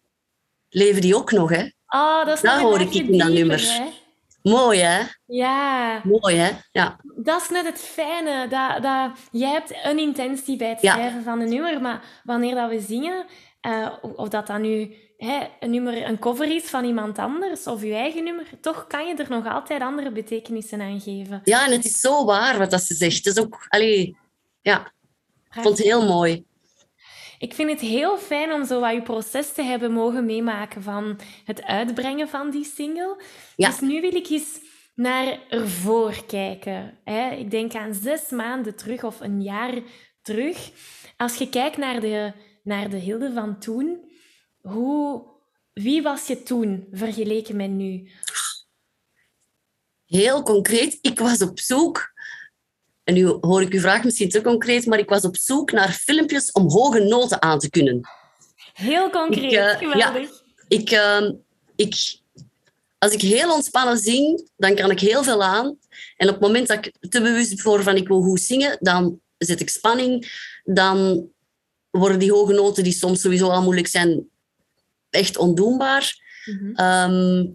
leven 0.68 1.00
die 1.00 1.16
ook 1.16 1.32
nog. 1.32 1.50
Hè? 1.50 1.68
Oh, 1.88 2.24
dat 2.26 2.36
is 2.36 2.40
Dat 2.42 2.60
hoor 2.60 2.80
ik 2.80 2.94
in 2.94 3.18
dat 3.18 3.28
nummer. 3.28 3.60
hè? 3.60 3.84
Mooi, 4.42 4.80
hè? 4.80 5.02
Ja, 5.26 6.00
Mooi, 6.04 6.36
hè? 6.36 6.50
Ja. 6.72 6.96
dat 7.16 7.42
is 7.42 7.48
net 7.48 7.66
het 7.66 7.78
fijne. 7.80 8.48
Dat, 8.48 8.82
dat, 8.82 9.10
jij 9.32 9.50
hebt 9.50 9.72
een 9.82 9.98
intentie 9.98 10.56
bij 10.56 10.68
het 10.68 10.82
Ja. 10.82 10.92
schrijven 10.92 11.22
van 11.22 11.40
een 11.40 11.48
nummer, 11.48 11.80
maar 11.80 12.02
wanneer 12.24 12.54
dat 12.54 12.70
we 12.70 12.80
zingen, 12.88 13.26
eh, 13.66 13.92
of- 14.16 14.28
dat 14.28 14.46
dan 14.46 14.60
nu 14.60 14.94
hè, 15.16 15.46
een 15.60 15.70
nummer 15.70 16.06
een 16.06 16.18
cover 16.18 16.54
is 16.56 16.64
van 16.64 16.84
iemand 16.84 17.18
anders 17.18 17.66
of 17.66 17.82
je 17.82 17.94
eigen 17.94 18.24
nummer, 18.24 18.46
toch 18.60 18.86
kan 18.86 19.06
je 19.06 19.14
er 19.14 19.30
nog 19.30 19.46
altijd 19.46 19.82
andere 19.82 20.10
betekenissen 20.10 20.80
aan 20.80 21.00
geven. 21.00 21.40
ja, 21.44 21.66
en 21.66 21.72
het 21.72 21.84
is 21.84 22.00
zo 22.00 22.24
waar 22.24 22.58
wat 22.58 22.70
dat 22.70 22.82
ze 22.82 22.94
zegt. 22.94 23.24
Het 23.24 23.36
is 23.36 23.42
ook... 23.42 23.66
Allee, 23.68 24.16
ja, 24.60 24.92
ik 25.50 25.62
vond 25.62 25.78
het 25.78 25.86
heel 25.86 26.06
mooi. 26.06 26.44
Ik 27.38 27.54
vind 27.54 27.70
het 27.70 27.80
heel 27.80 28.18
fijn 28.18 28.52
om 28.52 28.64
zo 28.64 28.80
wat 28.80 28.92
je 28.92 29.02
proces 29.02 29.52
te 29.52 29.62
hebben 29.62 29.92
mogen 29.92 30.24
meemaken 30.24 30.82
van 30.82 31.18
het 31.44 31.62
uitbrengen 31.62 32.28
van 32.28 32.50
die 32.50 32.64
single. 32.64 33.22
Ja. 33.56 33.68
Dus 33.68 33.80
nu 33.80 34.00
wil 34.00 34.14
ik 34.14 34.28
eens 34.28 34.60
naar 34.94 35.38
ervoor 35.48 36.24
kijken. 36.26 36.98
Hè? 37.04 37.30
Ik 37.30 37.50
denk 37.50 37.74
aan 37.74 37.94
zes 37.94 38.30
maanden 38.30 38.76
terug 38.76 39.04
of 39.04 39.20
een 39.20 39.42
jaar 39.42 39.74
terug. 40.22 40.70
Als 41.16 41.34
je 41.36 41.48
kijkt 41.48 41.76
naar 41.76 42.00
de, 42.00 42.32
naar 42.66 42.90
de 42.90 42.96
Hilde 42.96 43.32
van 43.32 43.58
toen, 43.58 44.10
hoe, 44.60 45.24
wie 45.72 46.02
was 46.02 46.26
je 46.26 46.42
toen 46.42 46.86
vergeleken 46.92 47.56
met 47.56 47.70
nu? 47.70 48.10
Heel 50.06 50.42
concreet, 50.42 50.98
ik 51.00 51.18
was 51.18 51.42
op 51.42 51.60
zoek... 51.60 52.14
En 53.04 53.14
nu 53.14 53.26
hoor 53.26 53.62
ik 53.62 53.72
uw 53.72 53.80
vraag 53.80 54.04
misschien 54.04 54.28
te 54.28 54.40
concreet, 54.40 54.86
maar 54.86 54.98
ik 54.98 55.08
was 55.08 55.24
op 55.24 55.36
zoek 55.36 55.72
naar 55.72 55.92
filmpjes 55.92 56.52
om 56.52 56.70
hoge 56.70 56.98
noten 56.98 57.42
aan 57.42 57.58
te 57.58 57.70
kunnen. 57.70 58.08
Heel 58.72 59.10
concreet, 59.10 59.52
Ik, 59.52 59.58
eh, 59.58 59.78
geweldig. 59.78 60.30
Ik, 60.68 60.90
ehm, 60.90 61.32
ik, 61.76 62.18
als 62.98 63.12
ik 63.12 63.20
heel 63.20 63.54
ontspannen 63.54 63.98
zing, 63.98 64.50
dan 64.56 64.74
kan 64.74 64.90
ik 64.90 65.00
heel 65.00 65.22
veel 65.22 65.42
aan. 65.42 65.78
En 66.16 66.28
op 66.28 66.34
het 66.34 66.42
moment 66.42 66.68
dat 66.68 66.86
ik 66.86 67.10
te 67.10 67.20
bewust 67.20 67.62
word 67.62 67.82
van 67.82 67.96
ik 67.96 68.08
wil 68.08 68.22
goed 68.22 68.40
zingen, 68.40 68.76
dan 68.80 69.20
zet 69.38 69.60
ik 69.60 69.68
spanning. 69.68 70.28
Dan 70.64 71.28
worden 71.98 72.18
die 72.18 72.32
hoge 72.32 72.52
noten, 72.52 72.84
die 72.84 72.92
soms 72.92 73.20
sowieso 73.20 73.48
al 73.48 73.62
moeilijk 73.62 73.86
zijn, 73.86 74.28
echt 75.10 75.36
ondoenbaar. 75.36 76.24
Mhm. 76.44 76.74
Ehm, 76.74 77.46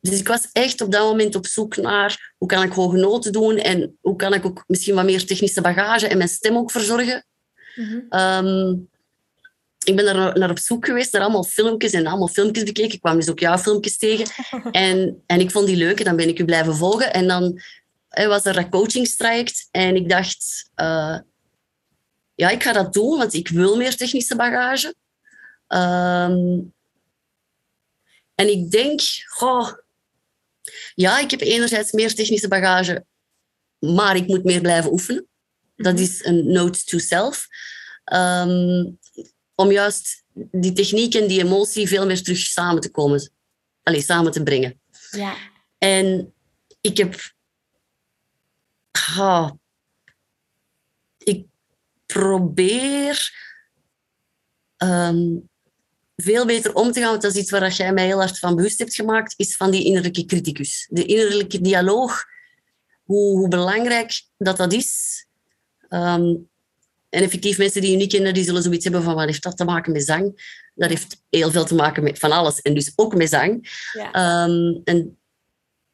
dus 0.00 0.18
ik 0.18 0.28
was 0.28 0.48
echt 0.52 0.80
op 0.80 0.92
dat 0.92 1.02
moment 1.02 1.34
op 1.34 1.46
zoek 1.46 1.76
naar 1.76 2.34
hoe 2.38 2.48
kan 2.48 2.62
ik 2.62 2.72
hoge 2.72 2.96
noten 2.96 3.32
doen 3.32 3.56
en 3.56 3.96
hoe 4.00 4.16
kan 4.16 4.34
ik 4.34 4.46
ook 4.46 4.64
misschien 4.66 4.94
wat 4.94 5.04
meer 5.04 5.26
technische 5.26 5.60
bagage 5.60 6.06
en 6.06 6.16
mijn 6.16 6.28
stem 6.28 6.56
ook 6.56 6.70
verzorgen. 6.70 7.26
Mhm. 7.74 8.00
Ehm, 8.08 8.74
ik 9.84 9.96
ben 9.96 10.04
daar 10.04 10.38
naar- 10.38 10.50
op 10.50 10.58
zoek 10.58 10.86
geweest, 10.86 11.12
naar 11.12 11.22
allemaal 11.22 11.44
filmpjes 11.44 11.92
en 11.92 12.06
allemaal 12.06 12.28
filmpjes 12.28 12.64
bekeken. 12.64 12.92
Ik 12.92 13.00
kwam 13.00 13.16
dus 13.16 13.30
ook 13.30 13.38
jouw 13.38 13.58
filmpjes 13.58 13.98
tegen. 13.98 14.26
En, 14.72 15.22
en 15.26 15.40
ik 15.40 15.50
vond 15.50 15.66
die 15.66 15.76
leuk 15.76 15.98
en 15.98 16.04
dan 16.04 16.16
ben 16.16 16.28
ik 16.28 16.38
u 16.38 16.44
blijven 16.44 16.76
volgen. 16.76 17.12
En 17.12 17.26
dan 17.26 17.60
was 18.08 18.44
er 18.44 18.52
dat 18.54 18.68
coachingstraject 18.68 19.68
en 19.70 19.96
ik 19.96 20.08
dacht, 20.08 20.70
eh, 20.74 21.18
ja, 22.36 22.48
ik 22.50 22.62
ga 22.62 22.72
dat 22.72 22.92
doen, 22.92 23.18
want 23.18 23.34
ik 23.34 23.48
wil 23.48 23.76
meer 23.76 23.96
technische 23.96 24.36
bagage. 24.36 24.94
Ehm, 25.66 26.58
en 28.34 28.48
ik 28.50 28.70
denk, 28.70 29.00
goh, 29.26 29.72
ja, 30.94 31.18
ik 31.18 31.30
heb 31.30 31.40
enerzijds 31.40 31.92
meer 31.92 32.14
technische 32.14 32.48
bagage, 32.48 33.04
maar 33.78 34.16
ik 34.16 34.26
moet 34.26 34.44
meer 34.44 34.60
blijven 34.60 34.92
oefenen. 34.92 35.26
Dat 35.76 35.92
Mhm. 35.94 36.02
is 36.02 36.24
een 36.24 36.52
note 36.52 36.84
to 36.84 36.98
self. 36.98 37.46
Ehm, 38.04 38.84
om 39.54 39.70
juist 39.72 40.24
die 40.32 40.72
techniek 40.72 41.14
en 41.14 41.26
die 41.26 41.42
emotie 41.44 41.88
veel 41.88 42.06
meer 42.06 42.22
terug 42.22 42.38
samen 42.38 42.80
te 42.80 42.90
komen. 42.90 43.30
Allee, 43.82 44.02
samen 44.02 44.32
te 44.32 44.42
brengen. 44.42 44.80
Ja. 45.10 45.36
En 45.78 46.34
ik 46.80 46.96
heb... 46.96 47.34
Ah, 49.18 49.50
probeer 52.18 53.32
ehm, 54.76 55.36
veel 56.16 56.46
beter 56.46 56.74
om 56.74 56.92
te 56.92 57.00
gaan, 57.00 57.10
want 57.10 57.22
dat 57.22 57.34
is 57.34 57.40
iets 57.40 57.50
waar 57.50 57.60
dat 57.60 57.76
jij 57.76 57.92
mij 57.92 58.06
heel 58.06 58.18
hard 58.18 58.38
van 58.38 58.56
bewust 58.56 58.78
hebt 58.78 58.94
gemaakt, 58.94 59.34
is 59.36 59.56
van 59.56 59.70
die 59.70 59.84
innerlijke 59.84 60.24
criticus. 60.24 60.86
De 60.90 61.04
innerlijke 61.04 61.60
dialoog, 61.60 62.24
hoe, 63.04 63.36
hoe 63.38 63.48
belangrijk 63.48 64.22
dat 64.38 64.56
dat 64.56 64.72
is. 64.72 65.24
Ehm, 65.88 66.34
en 67.08 67.22
effectief, 67.22 67.58
mensen 67.58 67.80
die 67.80 67.90
je 67.90 67.96
niet 67.96 68.12
kennen, 68.12 68.34
die 68.34 68.44
zullen 68.44 68.62
zoiets 68.62 68.84
hebben 68.84 69.02
van 69.02 69.14
wat 69.14 69.26
heeft 69.26 69.42
dat 69.42 69.56
te 69.56 69.64
maken 69.64 69.92
met 69.92 70.04
zang? 70.04 70.54
Dat 70.74 70.88
heeft 70.88 71.22
heel 71.30 71.50
veel 71.50 71.64
te 71.64 71.74
maken 71.74 72.02
met 72.02 72.18
van 72.18 72.32
alles 72.32 72.60
en 72.60 72.74
dus 72.74 72.92
ook 72.94 73.14
met 73.14 73.28
zang. 73.28 73.68
Ja. 73.92 74.12
Ehm, 74.12 74.80
en 74.84 75.18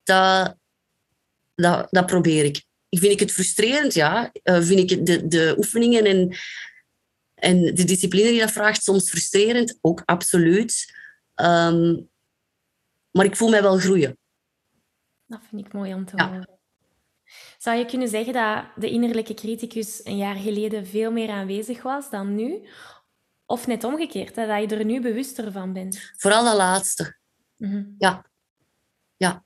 dat, 0.02 0.56
dat, 1.54 1.86
dat 1.90 2.06
probeer 2.06 2.44
ik. 2.44 2.64
Vind 2.98 3.12
ik 3.12 3.20
het 3.20 3.32
frustrerend? 3.32 3.94
Ja. 3.94 4.30
Eh, 4.42 4.60
vind 4.60 4.78
ik 4.80 4.90
het 4.90 5.06
de, 5.06 5.26
de 5.28 5.54
oefeningen 5.58 6.04
en, 6.04 6.36
en 7.34 7.74
de 7.74 7.84
discipline 7.84 8.28
die 8.28 8.40
dat 8.40 8.52
vraagt 8.52 8.82
soms 8.84 9.10
frustrerend? 9.10 9.78
Ook 9.80 10.02
absoluut. 10.04 10.94
Ehm, 11.34 12.00
maar 13.10 13.24
ik 13.24 13.36
voel 13.36 13.50
mij 13.50 13.62
wel 13.62 13.78
groeien. 13.78 14.18
Dat 15.26 15.40
vind 15.48 15.66
ik 15.66 15.72
mooi 15.72 15.94
om 15.94 16.04
te 16.04 16.16
Ja. 16.16 16.28
horen. 16.28 16.60
Zou 17.58 17.78
je 17.78 17.84
kunnen 17.84 18.08
zeggen 18.08 18.32
dat 18.32 18.64
de 18.76 18.90
innerlijke 18.90 19.34
criticus 19.34 20.00
een 20.04 20.16
jaar 20.16 20.36
geleden 20.36 20.86
veel 20.86 21.10
meer 21.10 21.30
aanwezig 21.30 21.82
was 21.82 22.10
dan 22.10 22.34
nu? 22.34 22.68
Of 23.46 23.66
net 23.66 23.84
omgekeerd, 23.84 24.36
hè, 24.36 24.46
dat 24.46 24.70
je 24.70 24.76
er 24.76 24.84
nu 24.84 25.00
bewuster 25.00 25.52
van 25.52 25.72
bent? 25.72 26.10
Vooral 26.16 26.44
dat 26.44 26.56
laatste. 26.56 27.16
Mhm. 27.56 27.84
Ja. 27.98 28.26
Ja. 29.16 29.44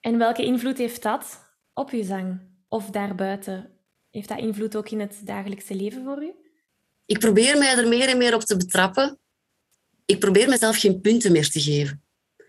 En 0.00 0.18
welke 0.18 0.44
invloed 0.44 0.78
heeft 0.78 1.02
dat 1.02 1.54
op 1.72 1.90
je 1.90 2.04
zang? 2.04 2.50
Of 2.72 2.90
daarbuiten? 2.90 3.70
Heeft 4.10 4.28
dat 4.28 4.38
invloed 4.38 4.76
ook 4.76 4.88
in 4.88 5.00
het 5.00 5.20
dagelijkse 5.24 5.74
leven 5.74 6.04
voor 6.04 6.22
u? 6.22 6.32
Ik 7.06 7.18
probeer 7.18 7.58
mij 7.58 7.76
er 7.76 7.88
meer 7.88 8.08
en 8.08 8.18
meer 8.18 8.34
op 8.34 8.40
te 8.40 8.56
betrappen. 8.56 9.18
Ik 10.06 10.18
probeer 10.18 10.48
mezelf 10.48 10.78
geen 10.78 11.00
punten 11.00 11.32
meer 11.32 11.50
te 11.50 11.60
geven. 11.60 12.02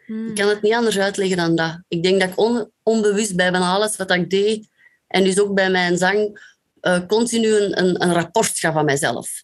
Hmm. 0.05 0.27
Ik 0.27 0.35
kan 0.35 0.47
het 0.47 0.61
niet 0.61 0.73
anders 0.73 0.99
uitleggen 0.99 1.37
dan 1.37 1.55
dat. 1.55 1.81
Ik 1.87 2.03
denk 2.03 2.19
dat 2.19 2.29
ik 2.29 2.37
on- 2.37 2.71
onbewust 2.83 3.35
bij 3.35 3.51
bijna 3.51 3.73
alles 3.73 3.95
wat 3.95 4.11
ik 4.11 4.29
deed, 4.29 4.69
en 5.07 5.23
dus 5.23 5.39
ook 5.39 5.53
bij 5.53 5.69
mijn 5.69 5.97
zang, 5.97 6.39
eh, 6.79 7.05
continu 7.05 7.55
een, 7.55 7.79
een, 7.79 8.03
een 8.03 8.13
rapport 8.13 8.59
gaf 8.59 8.73
van 8.73 8.85
mezelf. 8.85 9.43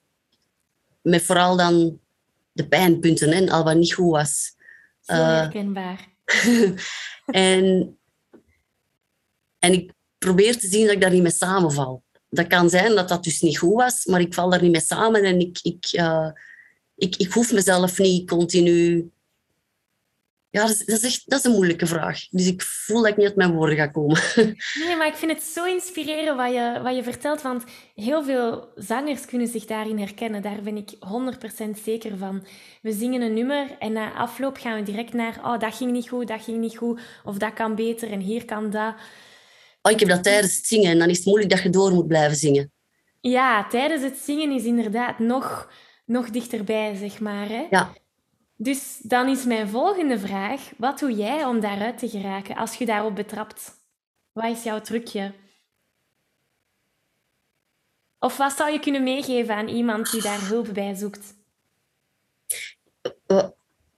Met 1.02 1.24
vooral 1.24 1.58
dan 1.58 2.00
de 2.52 2.68
pijnpunten 2.68 3.32
en 3.32 3.50
al 3.50 3.64
wat 3.64 3.76
niet 3.76 3.94
goed 3.94 4.12
was. 4.12 4.56
Eh, 5.06 5.18
herkenbaar. 5.18 6.08
En, 7.26 7.98
en 9.60 9.74
ik 9.74 9.98
probeer 10.20 10.58
te 10.58 10.68
zien 10.68 10.86
dat 10.86 10.96
ik 10.96 11.02
daar 11.02 11.12
niet 11.12 11.22
mee 11.22 11.32
samenval. 11.32 12.04
Dat 12.30 12.48
kan 12.48 12.70
zijn 12.70 12.96
dat 12.96 13.10
dat 13.10 13.24
dus 13.24 13.42
niet 13.42 13.58
goed 13.58 13.74
was, 13.74 14.06
maar 14.06 14.22
ik 14.22 14.34
val 14.34 14.50
daar 14.50 14.62
niet 14.62 14.72
mee 14.72 14.82
samen 14.82 15.24
en 15.24 15.40
ik, 15.40 15.60
ik, 15.62 15.86
eh, 15.92 16.30
ik, 16.96 17.16
ik 17.16 17.32
hoef 17.32 17.52
mezelf 17.52 18.00
niet 18.00 18.30
continu... 18.30 19.10
Ja, 20.52 20.62
dat 20.62 20.84
is, 20.86 21.04
echt, 21.04 21.30
dat 21.30 21.40
is 21.40 21.46
een 21.46 21.52
moeilijke 21.52 21.86
vraag. 21.86 22.28
Dus 22.30 22.48
ik 22.48 22.62
voel 22.62 23.02
dat 23.02 23.12
ik 23.12 23.18
niet 23.18 23.26
uit 23.26 23.36
mijn 23.36 23.54
woorden 23.54 23.78
ga 23.78 23.88
komen. 23.88 24.22
Nee, 24.86 24.96
maar 24.96 25.08
ik 25.08 25.16
vind 25.16 25.32
het 25.32 25.44
zo 25.44 25.66
inspirerend 25.66 26.38
wat 26.38 26.54
je, 26.54 26.80
wat 26.84 26.96
je 26.96 27.04
vertelt, 27.04 27.42
want 27.42 27.64
heel 27.96 28.24
veel 28.24 28.72
zangers 28.76 29.26
kunnen 29.26 29.48
zich 29.48 29.66
daarin 29.66 30.00
herkennen. 30.00 30.42
Daar 30.42 30.62
ben 30.62 30.78
ik 30.78 30.92
100% 31.76 31.84
zeker 31.84 32.18
van. 32.18 32.46
We 32.82 32.92
zingen 32.92 33.22
een 33.22 33.34
nummer 33.34 33.78
en 33.80 33.94
na 33.94 34.14
afloop 34.14 34.58
gaan 34.58 34.76
we 34.76 34.84
direct 34.84 35.14
naar 35.14 35.40
oh, 35.44 35.60
dat 35.60 35.76
ging 35.76 35.92
niet 35.92 36.10
goed, 36.10 36.28
dat 36.28 36.44
ging 36.44 36.60
niet 36.60 36.78
goed, 36.78 37.00
of 37.24 37.38
dat 37.38 37.54
kan 37.54 37.76
beter 37.76 38.12
en 38.12 38.20
hier 38.20 38.46
kan 38.46 38.70
dat. 38.70 38.94
Oh, 39.82 39.92
ik 39.92 40.00
heb 40.00 40.10
dat 40.10 40.24
tijdens 40.24 40.56
het 40.56 40.66
zingen 40.66 40.92
en 40.92 41.00
dan 41.00 41.10
is 41.10 41.18
het 41.18 41.26
moeilijk 41.26 41.52
dat 41.52 41.64
je 41.64 41.70
door 41.70 41.92
moet 41.92 42.08
blijven 42.08 42.38
zingen. 42.38 42.72
Ja, 43.22 43.68
tijdens 43.68 44.02
het 44.02 44.18
zingen 44.18 44.52
is 44.52 44.64
inderdaad 44.64 45.20
nog, 45.20 45.72
nog 46.06 46.30
dichterbij, 46.30 46.96
zeg 46.96 47.20
maar. 47.20 47.48
Hè? 47.48 47.68
Ja. 47.70 47.94
Dus 48.56 49.00
dan 49.02 49.30
is 49.30 49.44
mijn 49.44 49.70
volgende 49.70 50.20
vraag: 50.20 50.72
wat 50.78 51.00
doe 51.00 51.14
jij 51.14 51.46
om 51.46 51.60
daaruit 51.60 51.98
te 51.98 52.10
geraken 52.10 52.56
als 52.56 52.76
je 52.76 52.86
daarop 52.86 53.16
betrapt? 53.16 53.72
Wat 54.32 54.58
is 54.58 54.64
jouw 54.64 54.82
trucje? 54.82 55.34
Of 58.20 58.38
wat 58.38 58.54
zou 58.58 58.72
je 58.72 58.80
kunnen 58.80 59.04
meegeven 59.04 59.56
aan 59.56 59.68
iemand 59.68 60.12
die 60.12 60.22
daar 60.22 60.48
hulp 60.48 60.74
bij 60.74 60.96
zoekt? 60.96 61.38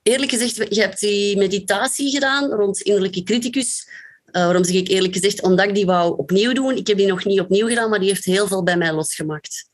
Eerlijk 0.02 0.30
gezegd, 0.30 0.74
je 0.74 0.80
hebt 0.80 1.00
die 1.00 1.36
meditatie 1.36 2.10
gedaan 2.10 2.50
rond 2.50 2.80
innerlijke 2.80 3.22
criticus. 3.22 3.88
Uh, 4.32 4.44
waarom 4.44 4.64
zeg 4.64 4.74
ik 4.74 4.88
eerlijk 4.88 5.12
gezegd? 5.12 5.42
Omdat 5.42 5.68
ik 5.68 5.74
die 5.74 5.86
wou 5.86 6.18
opnieuw 6.18 6.52
doen. 6.52 6.76
Ik 6.76 6.86
heb 6.86 6.96
die 6.96 7.06
nog 7.06 7.24
niet 7.24 7.40
opnieuw 7.40 7.68
gedaan, 7.68 7.90
maar 7.90 7.98
die 7.98 8.08
heeft 8.08 8.24
heel 8.24 8.46
veel 8.46 8.62
bij 8.62 8.76
mij 8.76 8.92
losgemaakt. 8.92 9.70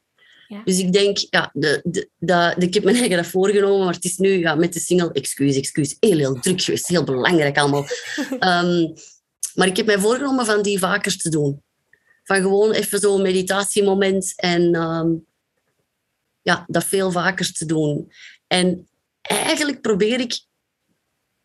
Ja. 0.49 0.63
Dus 0.65 0.79
ik 0.79 0.93
denk, 0.93 1.19
ja, 1.31 1.51
de, 1.53 1.81
de, 1.85 2.09
de, 2.19 2.55
ik 2.59 2.75
heb 2.75 2.85
mijn 2.85 2.97
eigen 3.03 3.17
dat 3.17 3.27
voorgenomen, 3.27 3.85
maar 3.85 3.95
het 3.95 4.05
is 4.05 4.17
nu 4.17 4.39
ja, 4.39 4.55
met 4.55 4.73
de 4.73 4.81
single, 4.81 5.13
excuus, 5.13 5.57
excuus, 5.57 5.97
heel, 6.01 6.19
heel 6.19 6.35
druk 6.35 6.61
geweest, 6.61 6.87
heel 6.87 7.05
belangrijk 7.05 7.59
allemaal. 7.59 7.87
um, 8.31 8.93
maar 9.55 9.67
ik 9.67 9.77
heb 9.77 9.87
mij 9.87 9.99
voorgenomen 9.99 10.47
van 10.47 10.63
die 10.63 10.79
vaker 10.79 11.17
te 11.17 11.29
doen. 11.29 11.63
Van 12.25 12.37
gewoon 12.37 12.73
even 12.73 12.99
zo'n 12.99 13.23
meditatiemoment 13.23 14.33
en 14.37 14.75
um, 14.75 15.27
ja, 16.43 16.65
dat 16.67 16.85
veel 16.85 17.11
vaker 17.11 17.53
te 17.53 17.67
doen. 17.67 18.13
En 18.47 18.89
eigenlijk 19.21 19.81
probeer 19.81 20.21
ik, 20.21 20.41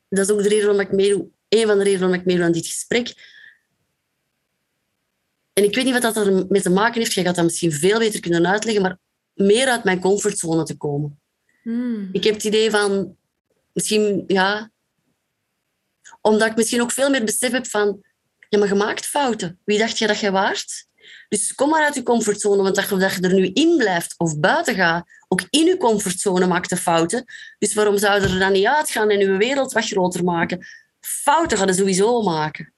dat 0.10 0.30
is 0.30 0.32
ook 0.32 0.44
de 0.44 0.50
reden 0.50 0.66
waarom 0.66 0.86
ik 0.86 0.92
meedoe, 0.92 1.28
een 1.54 1.68
van 1.68 1.78
de 1.78 1.84
redenen 1.84 2.00
waarom 2.00 2.20
ik 2.20 2.26
meedoe 2.26 2.46
aan 2.46 2.52
dit 2.52 2.68
gesprek. 2.68 3.14
En 5.54 5.64
ik 5.64 5.76
weet 5.76 5.84
niet 5.84 5.94
wat 5.94 6.14
dat 6.14 6.18
ermee 6.18 6.62
te 6.62 6.70
maken 6.70 7.02
heeft. 7.02 7.14
Jij 7.14 7.24
gaat 7.24 7.36
dat 7.36 7.44
misschien 7.44 7.72
veel 7.72 8.00
beter 8.00 8.20
kunnen 8.20 8.48
uitleggen, 8.48 8.82
maar 8.82 8.98
meer 9.34 9.68
uit 9.68 9.84
mijn 9.84 10.00
comfortzone 10.00 10.64
te 10.64 10.78
komen. 10.78 11.22
Hmm. 11.62 12.10
Ik 12.12 12.24
heb 12.24 12.34
het 12.34 12.44
idee 12.44 12.72
van, 12.72 13.18
misschien, 13.74 14.24
ja, 14.28 14.72
omdat 16.22 16.50
ik 16.50 16.56
misschien 16.56 16.82
ook 16.82 16.92
veel 16.92 17.10
meer 17.10 17.24
besef 17.24 17.52
heb 17.52 17.68
van, 17.68 18.04
ja, 18.50 18.60
maar 18.60 18.68
je 18.68 18.76
maakt 18.76 19.06
fouten. 19.06 19.60
Wie 19.66 19.78
dacht 19.78 19.98
je 19.98 20.08
dat 20.08 20.20
je 20.20 20.32
waart? 20.32 20.86
Dus 21.30 21.56
kom 21.56 21.70
maar 21.70 21.84
uit 21.84 21.96
je 21.96 22.04
comfortzone, 22.04 22.64
want 22.64 22.76
dat 22.76 22.90
je, 22.90 22.98
dat 22.98 23.14
je 23.14 23.22
er 23.22 23.34
nu 23.34 23.48
in 23.54 23.78
blijft 23.78 24.14
of 24.18 24.40
buiten 24.40 24.76
gaat, 24.76 25.10
ook 25.28 25.42
in 25.50 25.66
je 25.66 25.78
comfortzone 25.78 26.48
maakt 26.48 26.70
je 26.70 26.78
fouten. 26.78 27.24
Dus 27.60 27.74
waarom 27.74 27.98
zou 27.98 28.22
je 28.22 28.28
er 28.28 28.40
dan 28.40 28.52
niet 28.52 28.66
uitgaan 28.66 29.10
en 29.10 29.20
je 29.20 29.38
wereld 29.38 29.74
wat 29.74 29.86
groter 29.86 30.24
maken? 30.24 30.66
Fouten 31.08 31.58
gaan 31.58 31.74
sowieso 31.74 32.22
maken. 32.22 32.74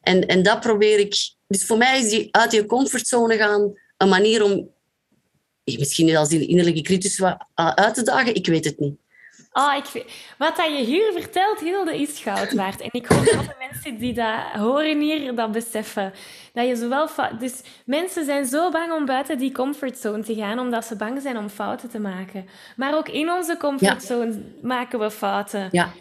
En, 0.00 0.26
en 0.26 0.42
dat 0.42 0.60
probeer 0.60 0.98
ik. 0.98 1.34
Dus 1.46 1.64
voor 1.64 1.78
mij 1.78 2.00
is 2.00 2.10
die 2.10 2.28
uit 2.30 2.52
je 2.52 2.66
comfortzone 2.66 3.36
gaan 3.36 3.72
een 3.96 4.08
manier 4.08 4.42
om 4.42 4.70
misschien 5.64 6.16
als 6.16 6.28
die 6.28 6.46
innerlijke 6.46 6.82
criticus 6.82 7.22
uit 7.54 7.94
te 7.94 8.02
dagen. 8.02 8.34
Ik 8.34 8.46
weet 8.46 8.64
het 8.64 8.78
niet. 8.78 8.96
Oh, 9.52 9.74
ik, 9.76 10.04
wat 10.38 10.56
dat 10.56 10.66
je 10.66 10.84
hier 10.84 11.12
vertelt, 11.12 11.60
Hilde, 11.60 12.00
is 12.00 12.20
goud 12.20 12.52
waard. 12.52 12.80
En 12.80 12.88
ik 12.92 13.06
hoop 13.06 13.24
dat 13.24 13.44
de 13.44 13.66
mensen 13.70 13.98
die 13.98 14.12
dat 14.12 14.40
horen 14.52 15.00
hier 15.00 15.34
dat 15.34 15.52
beseffen. 15.52 16.12
Dat 16.52 16.66
je 16.66 16.76
zowel 16.76 17.08
dus 17.38 17.60
mensen 17.84 18.24
zijn 18.24 18.46
zo 18.46 18.70
bang 18.70 18.92
om 18.92 19.04
buiten 19.04 19.38
die 19.38 19.52
comfortzone 19.52 20.22
te 20.22 20.34
gaan, 20.34 20.58
omdat 20.58 20.84
ze 20.84 20.96
bang 20.96 21.22
zijn 21.22 21.38
om 21.38 21.48
fouten 21.48 21.88
te 21.88 21.98
maken. 21.98 22.48
Maar 22.76 22.96
ook 22.96 23.08
in 23.08 23.30
onze 23.30 23.56
comfortzone 23.56 24.42
maken 24.62 24.98
we 24.98 25.10
fouten. 25.10 25.68
Ja. 25.72 25.92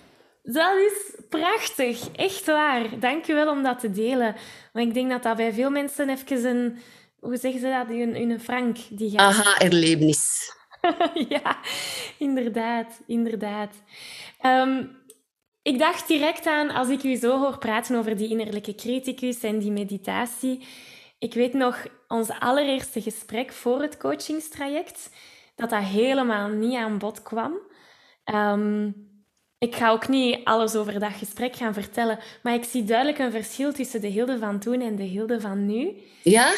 Dat 0.49 0.77
is 0.77 1.15
prachtig, 1.29 2.11
echt 2.11 2.45
waar. 2.45 2.99
Dank 2.99 3.25
je 3.25 3.33
wel 3.33 3.49
om 3.49 3.63
dat 3.63 3.79
te 3.79 3.91
delen. 3.91 4.35
Want 4.73 4.87
ik 4.87 4.93
denk 4.93 5.09
dat 5.09 5.23
dat 5.23 5.37
bij 5.37 5.53
veel 5.53 5.69
mensen 5.69 6.09
even 6.09 6.45
een, 6.45 6.77
hoe 7.19 7.37
zeggen 7.37 7.61
ze 7.61 7.67
dat, 7.67 7.89
een, 7.89 8.15
een 8.15 8.39
frank 8.39 8.77
die 8.89 9.09
gaat. 9.09 9.19
Aha-erlevenis. 9.19 10.53
ja, 11.29 11.57
inderdaad, 12.17 13.01
inderdaad. 13.07 13.73
Ehm, 14.39 14.83
ik 15.61 15.79
dacht 15.79 16.07
direct 16.07 16.45
aan, 16.45 16.69
als 16.69 16.89
ik 16.89 17.03
u 17.03 17.15
zo 17.15 17.39
hoor 17.39 17.57
praten 17.57 17.95
over 17.95 18.17
die 18.17 18.29
innerlijke 18.29 18.75
criticus 18.75 19.39
en 19.39 19.59
die 19.59 19.71
meditatie. 19.71 20.67
Ik 21.19 21.33
weet 21.33 21.53
nog, 21.53 21.87
ons 22.07 22.29
allereerste 22.39 23.01
gesprek 23.01 23.51
voor 23.51 23.81
het 23.81 23.97
coachingstraject, 23.97 25.09
dat 25.55 25.69
dat 25.69 25.83
helemaal 25.83 26.49
niet 26.49 26.77
aan 26.77 26.97
bod 26.97 27.21
kwam. 27.21 27.53
Um, 28.25 29.06
ik 29.59 29.75
ga 29.75 29.89
ook 29.89 30.07
niet 30.07 30.39
alles 30.43 30.75
over 30.75 30.99
dat 30.99 31.13
gesprek 31.13 31.55
gaan 31.55 31.73
vertellen, 31.73 32.19
maar 32.43 32.53
ik 32.53 32.63
zie 32.63 32.83
duidelijk 32.83 33.19
een 33.19 33.31
verschil 33.31 33.73
tussen 33.73 34.01
de 34.01 34.07
Hilde 34.07 34.37
van 34.37 34.59
toen 34.59 34.81
en 34.81 34.95
de 34.95 35.03
Hilde 35.03 35.41
van 35.41 35.65
nu. 35.65 35.93
Ja? 36.23 36.53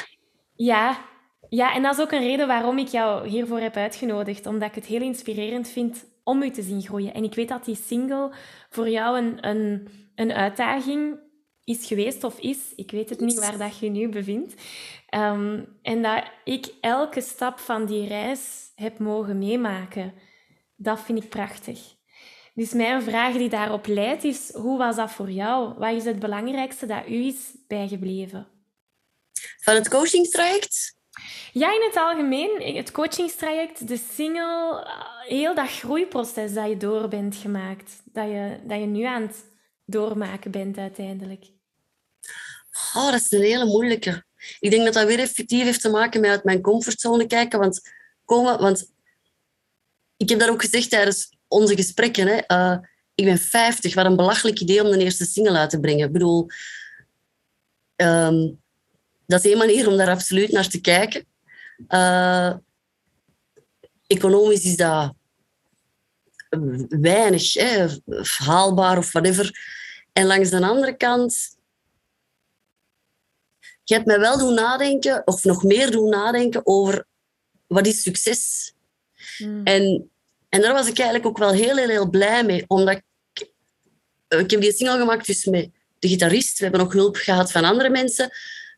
Ja, 0.56 0.98
ja, 1.50 1.74
en 1.74 1.82
dat 1.82 1.94
is 1.94 2.02
ook 2.02 2.12
een 2.12 2.24
reden 2.24 2.48
waarom 2.48 2.78
ik 2.78 2.88
jou 2.88 3.28
hiervoor 3.28 3.60
heb 3.60 3.76
uitgenodigd. 3.76 4.46
Omdat 4.46 4.70
ik 4.70 4.76
het 4.76 4.86
heel 4.86 5.02
inspirerend 5.02 5.70
vind 5.70 6.06
om 6.24 6.42
u 6.42 6.50
te 6.50 6.62
zien 6.62 6.82
groeien. 6.82 7.14
En 7.14 7.24
ik 7.24 7.36
weet 7.36 7.48
dat 7.48 7.66
die 7.66 7.76
single 7.76 8.32
voor 8.70 8.90
jou 8.90 9.18
een, 9.18 9.48
een, 9.48 9.88
een 10.16 10.32
uitdaging 10.32 11.20
is 11.64 11.86
geweest 11.86 12.24
of 12.24 12.40
is. 12.40 12.74
Ik 12.76 12.92
weet 12.92 13.10
het 13.10 13.20
niet 13.20 13.40
waar 13.40 13.58
dat 13.58 13.80
je 13.80 13.90
nu 13.90 14.10
bevindt. 14.10 14.54
Um, 15.16 15.78
en 15.82 16.02
dat 16.02 16.24
ik 16.44 16.74
elke 16.82 17.22
stap 17.22 17.60
van 17.60 17.86
die 17.86 18.08
reis 18.08 18.72
heb 18.76 19.00
mogen 19.00 19.38
meemaken. 19.38 20.14
Dat 20.76 21.00
vind 21.00 21.24
ik 21.24 21.30
prachtig. 21.30 21.98
Dus 22.60 22.74
mijn 22.74 23.02
vraag 23.02 23.34
die 23.34 23.50
daarop 23.50 23.88
leidt 23.88 24.24
is, 24.24 24.54
hoe 24.54 24.78
was 24.78 24.96
dat 24.96 25.12
voor 25.12 25.32
jou? 25.32 25.74
Wat 25.78 25.94
is 25.94 26.04
het 26.04 26.20
belangrijkste 26.20 26.86
dat 26.86 27.08
u 27.08 27.26
is 27.26 27.36
bijgebleven? 27.68 28.48
Van 29.60 29.76
het 29.76 29.90
coachingstraject? 29.90 30.96
Ja, 31.54 31.74
in 31.74 31.82
het 31.82 31.96
algemeen, 31.96 32.76
het 32.76 32.92
coachingstraject, 32.92 33.88
de 33.88 34.00
single, 34.14 34.84
eh, 34.86 35.28
heel 35.28 35.56
dat 35.56 35.70
groeiproces 35.70 36.54
dat 36.54 36.70
je 36.70 36.78
door 36.78 37.08
bent 37.08 37.36
gemaakt, 37.36 37.92
dat 38.06 38.28
je, 38.28 38.60
dat 38.64 38.80
je 38.80 38.86
nu 38.86 39.04
aan 39.04 39.22
het 39.22 39.46
doormaken 39.86 40.52
bent 40.52 40.78
uiteindelijk. 40.78 41.46
Oh, 42.94 43.12
dat 43.12 43.22
is 43.22 43.32
een 43.32 43.42
hele 43.42 43.66
moeilijke. 43.66 44.24
Ik 44.60 44.70
denk 44.72 44.86
dat 44.86 44.94
dat 44.94 45.08
weer 45.08 45.20
effectief 45.20 45.64
heeft 45.64 45.82
te 45.82 45.90
maken 45.90 46.22
met 46.22 46.30
uit 46.30 46.44
mijn 46.44 46.62
comfortzone 46.62 47.28
kijken. 47.28 47.60
Want, 47.60 47.82
komen, 48.26 48.60
want 48.60 48.92
ik 50.18 50.30
heb 50.30 50.40
dat 50.40 50.50
ook 50.50 50.62
gezegd 50.62 50.90
tijdens 50.90 51.38
onze 51.50 51.76
gesprekken. 51.76 52.28
Hè. 52.28 52.40
Uh, 52.48 52.78
ik 53.16 53.26
ben 53.26 53.38
50, 53.38 53.94
wat 53.94 54.06
een 54.06 54.16
belachelijk 54.16 54.60
idee 54.60 54.84
om 54.84 54.92
de 54.92 55.04
eerste 55.04 55.26
single 55.26 55.58
uit 55.58 55.70
te 55.70 55.80
brengen. 55.80 56.06
Ik 56.06 56.12
bedoel, 56.12 56.48
um, 57.96 58.62
dat 59.26 59.44
is 59.44 59.50
één 59.50 59.58
manier 59.58 59.88
om 59.88 59.98
daar 59.98 60.10
absoluut 60.10 60.52
naar 60.52 60.68
te 60.68 60.82
kijken. 60.82 61.26
Uh, 61.88 62.54
economisch 64.08 64.64
is 64.64 64.76
dat 64.76 65.14
weinig 66.90 67.54
hè, 67.54 67.88
haalbaar 68.22 68.98
of 68.98 69.12
whatever. 69.12 69.60
En 70.14 70.26
langs 70.26 70.50
de 70.50 70.62
andere 70.62 70.98
kant, 70.98 71.58
je 73.84 73.94
hebt 73.94 74.06
mij 74.06 74.20
wel 74.20 74.38
doen 74.38 74.54
nadenken, 74.54 75.28
of 75.28 75.44
nog 75.44 75.64
meer 75.64 75.92
doen 75.92 76.10
nadenken 76.10 76.62
over 76.66 77.06
wat 77.68 77.88
is 77.88 78.02
succes. 78.02 78.74
Mm. 79.38 79.64
En, 79.64 80.12
en 80.50 80.62
daar 80.62 80.74
was 80.74 80.88
ik 80.88 80.98
eigenlijk 80.98 81.28
ook 81.28 81.38
wel 81.38 81.52
heel, 81.52 81.76
heel, 81.76 81.90
heel 81.90 82.10
blij 82.10 82.44
mee, 82.44 82.64
omdat 82.68 82.96
ik, 82.96 83.04
ik 84.28 84.52
heb 84.52 84.62
die 84.62 84.74
single 84.74 84.98
gemaakt 84.98 85.26
dus 85.26 85.46
met 85.46 85.70
de 86.00 86.08
gitarist. 86.08 86.58
We 86.58 86.64
hebben 86.64 86.82
ook 86.82 86.94
hulp 86.94 87.16
gehad 87.16 87.52
van 87.52 87.64
andere 87.64 87.90
mensen. 87.90 88.30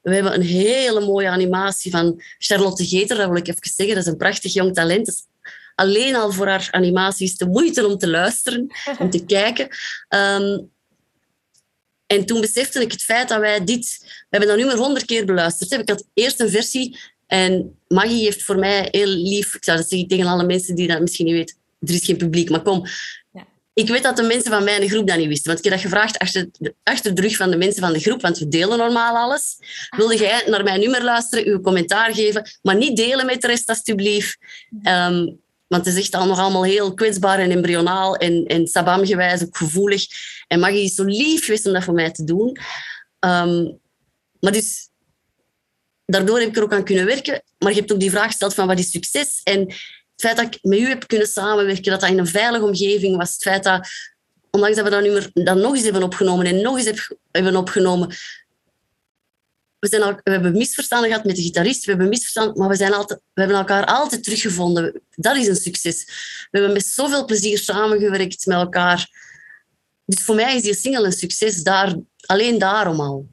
We 0.02 0.14
hebben 0.14 0.34
een 0.34 0.42
hele 0.42 1.06
mooie 1.06 1.30
animatie 1.30 1.92
van 1.92 2.22
Charlotte 2.38 2.86
Geter, 2.86 3.18
dat 3.18 3.28
wil 3.28 3.38
ik 3.38 3.48
even 3.48 3.62
zeggen. 3.76 3.96
Dat 3.96 4.06
is 4.06 4.12
een 4.12 4.18
prachtig 4.18 4.54
jong 4.54 4.74
talent. 4.74 5.06
Dus 5.06 5.26
alleen 5.76 6.16
al 6.16 6.32
voor 6.32 6.48
haar 6.48 6.68
animatie 6.72 7.26
is 7.26 7.38
de 7.38 7.48
moeite 7.48 7.88
om 7.88 7.98
te 7.98 8.08
luisteren, 8.08 8.72
om 9.00 9.10
te 9.10 9.26
kijken. 9.36 9.68
Ehm, 10.08 10.60
en 12.08 12.26
toen 12.26 12.42
besefte 12.42 12.82
ik 12.82 12.92
het 12.92 13.04
feit 13.04 13.30
dat 13.30 13.40
wij 13.40 13.64
dit... 13.64 13.98
We 14.02 14.28
hebben 14.30 14.50
dat 14.50 14.58
nu 14.58 14.66
maar 14.66 14.76
honderd 14.76 15.06
keer 15.06 15.26
beluisterd. 15.26 15.72
Ik 15.72 15.90
had 15.90 16.06
eerst 16.14 16.40
een 16.40 16.50
versie 16.50 17.00
en 17.28 17.80
Maggie 17.88 18.24
heeft 18.24 18.44
voor 18.44 18.58
mij 18.60 18.88
heel 18.92 19.08
lief... 19.08 19.56
Ik 19.56 19.64
zou 19.64 19.78
dat 19.78 19.90
zeggen 19.90 20.08
tegen 20.08 20.26
alle 20.26 20.46
mensen 20.46 20.76
die 20.76 20.88
dat 20.88 21.02
misschien 21.02 21.26
niet 21.26 21.36
weten. 21.36 21.56
Er 21.82 21.94
is 21.94 22.06
geen 22.06 22.18
publiek, 22.18 22.50
maar 22.50 22.62
kom 22.62 22.86
ik 23.74 23.88
weet 23.88 24.04
dat 24.04 24.18
de 24.18 24.24
mensen 24.24 24.52
van 24.52 24.64
mijn 24.64 24.90
groep 24.90 25.08
dat 25.08 25.18
niet 25.18 25.28
wisten. 25.28 25.52
Want 25.52 25.66
ik 25.66 25.72
heb 25.72 25.82
dat 25.82 25.92
gevraagd 25.92 26.18
achter 26.18 26.50
de, 26.60 26.76
achter 26.84 27.16
de 27.16 27.22
rug 27.22 27.36
van 27.36 27.52
de 27.52 27.58
mensen 27.58 27.82
van 27.82 27.94
de 27.94 28.00
groep, 28.00 28.22
want 28.22 28.38
we 28.38 28.48
delen 28.48 28.78
normaal 28.78 29.16
alles. 29.16 29.58
Wilde 29.98 30.18
jij 30.18 30.44
naar 30.48 30.64
mijn 30.64 30.80
nummer 30.80 31.04
luisteren, 31.04 31.46
uw 31.46 31.62
commentaar 31.62 32.14
geven, 32.14 32.50
maar 32.62 32.76
niet 32.76 32.98
delen 32.98 33.26
met 33.26 33.42
de 33.42 33.48
rest, 33.48 33.70
alstublieft. 33.70 34.38
Um, 34.84 35.40
want 35.68 35.86
het 35.86 35.96
is 35.96 36.00
echt 36.00 36.26
nog 36.26 36.40
allemaal 36.40 36.64
heel 36.64 36.94
kwetsbaar 36.94 37.40
en 37.40 37.52
embryonaal 37.52 38.16
en, 38.16 38.46
en 38.46 38.68
sabamgewijs, 38.68 39.44
ook 39.44 39.58
gevoelig. 39.58 40.06
En 40.48 40.60
Maggie 40.60 40.84
is 40.84 40.96
zo 40.96 41.04
lief 41.04 41.46
geweest 41.46 41.66
om 41.66 41.74
dat 41.74 41.84
voor 41.84 41.94
mij 41.94 42.12
te 42.12 42.24
doen. 42.24 42.58
Um, 43.20 43.80
maar 44.40 44.52
dus, 44.52 44.90
daardoor 46.06 46.40
heb 46.40 46.50
ik 46.50 46.58
er 46.58 46.64
ook 46.64 46.74
aan 46.74 46.84
kunnen 46.84 47.06
werken. 47.06 47.44
Maar 47.58 47.72
je 47.72 47.80
hebt 47.80 47.92
ook 47.92 48.00
die 48.00 48.10
vraag 48.10 48.26
gesteld 48.26 48.54
van 48.54 48.68
wat 48.68 48.80
is 48.80 48.92
succes? 48.92 49.42
En 49.44 49.74
feit 50.22 50.38
dat 50.38 50.46
ik 50.46 50.60
met 50.62 50.80
u 50.80 50.88
heb 50.88 51.08
kunnen 51.08 51.28
samenwerken, 51.28 51.92
dat 51.92 52.02
dat 52.02 52.10
in 52.10 52.20
een 52.20 52.28
veilige 52.28 52.66
omgeving 52.66 53.18
was, 53.18 53.34
het 53.34 53.42
feit 53.42 53.64
dat, 53.64 53.88
ondanks 54.50 54.76
dat 54.76 54.86
we 54.86 54.92
dat 54.92 55.02
nummer 55.02 55.30
dan 55.34 55.60
nog 55.60 55.76
eens 55.76 55.84
hebben 55.84 56.04
opgenomen 56.04 56.46
en 56.46 56.62
nog 56.62 56.78
eens 56.78 57.12
hebben 57.32 57.56
opgenomen, 57.56 58.16
we, 59.82 59.88
zijn 59.88 60.02
al, 60.02 60.20
we 60.24 60.32
hebben 60.32 60.52
misverstanden 60.52 61.10
gehad 61.10 61.26
met 61.26 61.36
de 61.36 61.42
gitarist, 61.42 61.86
we 61.86 61.92
hebben 61.92 62.10
misverstanden, 62.10 62.58
maar 62.58 62.70
we, 62.70 62.76
zijn 62.76 62.94
altijd, 62.94 63.20
we 63.34 63.42
hebben 63.42 63.60
elkaar 63.60 63.86
altijd 63.86 64.24
teruggevonden. 64.24 65.02
Dat 65.16 65.36
is 65.36 65.48
een 65.48 65.56
succes. 65.56 66.06
We 66.52 66.58
hebben 66.58 66.74
met 66.74 66.86
zoveel 66.86 67.26
plezier 67.26 67.58
samengewerkt 67.58 68.46
met 68.46 68.58
elkaar. 68.58 69.10
Dus 70.06 70.24
voor 70.24 70.36
mij 70.36 70.56
is 70.56 70.62
die 70.62 70.76
single 70.76 71.06
een 71.06 71.12
succes, 71.12 71.64
daar, 71.64 71.96
alleen 72.26 72.60
daarom 72.60 73.00
al. 73.00 73.28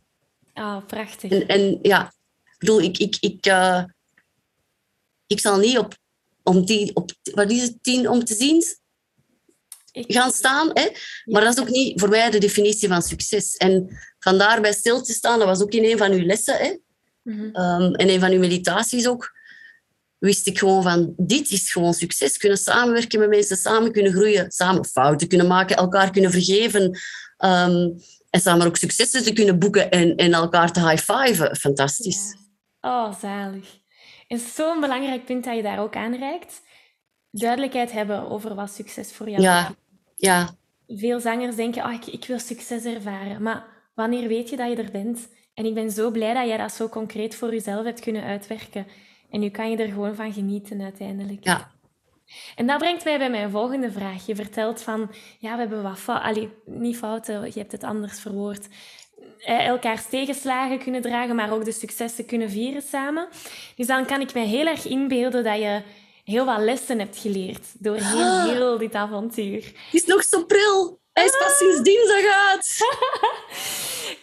Oh, 0.54 0.86
prachtig. 0.86 1.30
En, 1.30 1.46
en 1.46 1.78
ja, 1.82 2.12
ik 2.44 2.58
bedoel, 2.58 2.80
ik, 2.80 2.98
ik, 2.98 3.16
ik, 3.20 3.46
uh, 3.46 3.84
ik 5.26 5.40
zal 5.40 5.58
niet 5.58 5.78
op, 5.78 5.96
om 6.48 6.64
die, 6.64 6.94
op, 6.94 7.10
wat 7.34 7.50
is 7.50 7.62
het, 7.62 7.82
tien 7.82 8.08
om 8.08 8.24
te 8.24 8.34
zien 8.34 8.62
gaan 9.92 10.30
staan. 10.30 10.70
Hè? 10.72 10.88
Maar 11.24 11.44
dat 11.44 11.56
is 11.56 11.60
ook 11.60 11.70
niet 11.70 12.00
voor 12.00 12.08
mij 12.08 12.30
de 12.30 12.38
definitie 12.38 12.88
van 12.88 13.02
succes. 13.02 13.56
En 13.56 13.98
vandaar 14.18 14.60
bij 14.60 14.72
stil 14.72 15.02
te 15.02 15.12
staan, 15.12 15.38
dat 15.38 15.48
was 15.48 15.62
ook 15.62 15.72
in 15.72 15.84
een 15.84 15.98
van 15.98 16.12
uw 16.12 16.26
lessen. 16.26 16.56
Hè? 16.56 16.76
Mm 17.22 17.38
-hmm. 17.38 17.82
um, 17.82 17.94
en 17.94 18.08
een 18.08 18.20
van 18.20 18.30
uw 18.30 18.38
meditaties 18.38 19.06
ook. 19.06 19.36
Wist 20.18 20.46
ik 20.46 20.58
gewoon 20.58 20.82
van, 20.82 21.14
dit 21.16 21.50
is 21.50 21.72
gewoon 21.72 21.94
succes. 21.94 22.36
Kunnen 22.36 22.58
samenwerken 22.58 23.18
met 23.18 23.28
mensen, 23.28 23.56
samen 23.56 23.92
kunnen 23.92 24.12
groeien, 24.12 24.50
samen 24.50 24.84
fouten 24.84 25.28
kunnen 25.28 25.46
maken, 25.46 25.76
elkaar 25.76 26.10
kunnen 26.10 26.30
vergeven. 26.30 26.82
Um, 27.44 27.96
en 28.30 28.40
samen 28.40 28.66
ook 28.66 28.76
successen 28.76 29.24
te 29.24 29.32
kunnen 29.32 29.58
boeken 29.58 29.90
en, 29.90 30.16
en 30.16 30.32
elkaar 30.32 30.72
te 30.72 30.88
high-fiven. 30.88 31.56
Fantastisch. 31.56 32.36
Ja. 32.80 33.06
Oh, 33.06 33.20
zalig. 33.20 33.66
En 34.28 34.38
zo'n 34.38 34.80
belangrijk 34.80 35.24
punt 35.24 35.44
dat 35.44 35.56
je 35.56 35.62
daar 35.62 35.80
ook 35.80 35.96
aanreikt. 35.96 36.62
Duidelijkheid 37.30 37.92
hebben 37.92 38.30
over 38.30 38.54
wat 38.54 38.70
succes 38.70 39.12
voor 39.12 39.28
jou 39.28 39.42
ja. 39.42 39.74
Ja. 40.16 40.56
Veel 40.86 41.20
zangers 41.20 41.56
denken, 41.56 41.84
oh, 41.84 41.92
ik, 41.92 42.06
ik 42.06 42.24
wil 42.24 42.38
succes 42.38 42.84
ervaren. 42.84 43.42
Maar 43.42 43.66
wanneer 43.94 44.28
weet 44.28 44.50
je 44.50 44.56
dat 44.56 44.70
je 44.70 44.82
er 44.82 44.90
bent? 44.90 45.28
En 45.54 45.64
ik 45.64 45.74
ben 45.74 45.90
zo 45.90 46.10
blij 46.10 46.34
dat 46.34 46.46
jij 46.46 46.56
dat 46.56 46.72
zo 46.72 46.88
concreet 46.88 47.34
voor 47.34 47.52
jezelf 47.52 47.84
hebt 47.84 48.00
kunnen 48.00 48.22
uitwerken. 48.22 48.86
En 49.30 49.40
nu 49.40 49.48
kan 49.48 49.70
je 49.70 49.76
er 49.76 49.88
gewoon 49.88 50.14
van 50.14 50.32
genieten 50.32 50.80
uiteindelijk. 50.80 51.44
Ja. 51.44 51.70
En 52.56 52.66
dat 52.66 52.78
brengt 52.78 53.04
mij 53.04 53.18
bij 53.18 53.30
mijn 53.30 53.50
volgende 53.50 53.92
vraag. 53.92 54.26
Je 54.26 54.34
vertelt 54.34 54.82
van, 54.82 55.10
ja, 55.38 55.52
we 55.52 55.58
hebben 55.58 55.82
wat 55.82 55.98
fouten. 55.98 56.52
niet 56.64 56.96
fouten, 56.96 57.44
je 57.44 57.58
hebt 57.58 57.72
het 57.72 57.84
anders 57.84 58.20
verwoord. 58.20 58.68
Elkaars 59.44 60.06
tegenslagen 60.08 60.78
kunnen 60.78 61.02
dragen, 61.02 61.36
maar 61.36 61.52
ook 61.52 61.64
de 61.64 61.72
successen 61.72 62.26
kunnen 62.26 62.50
vieren 62.50 62.82
samen. 62.82 63.28
Dus 63.76 63.86
dan 63.86 64.06
kan 64.06 64.20
ik 64.20 64.34
mij 64.34 64.46
heel 64.46 64.66
erg 64.66 64.86
inbeelden 64.86 65.44
dat 65.44 65.58
je 65.58 65.82
heel 66.24 66.44
wat 66.44 66.58
lessen 66.58 66.98
hebt 66.98 67.18
geleerd 67.18 67.66
door 67.78 67.96
heel, 67.96 68.24
ah. 68.24 68.44
heel 68.44 68.78
dit 68.78 68.94
avontuur. 68.94 69.64
Het 69.64 69.74
is 69.90 70.04
nog 70.04 70.22
zo 70.22 70.44
pril. 70.44 71.00
Hij 71.12 71.24
is 71.24 71.38
pas 71.38 71.58
sinds 71.58 71.82
dinsdag 71.82 72.24
uit. 72.50 72.78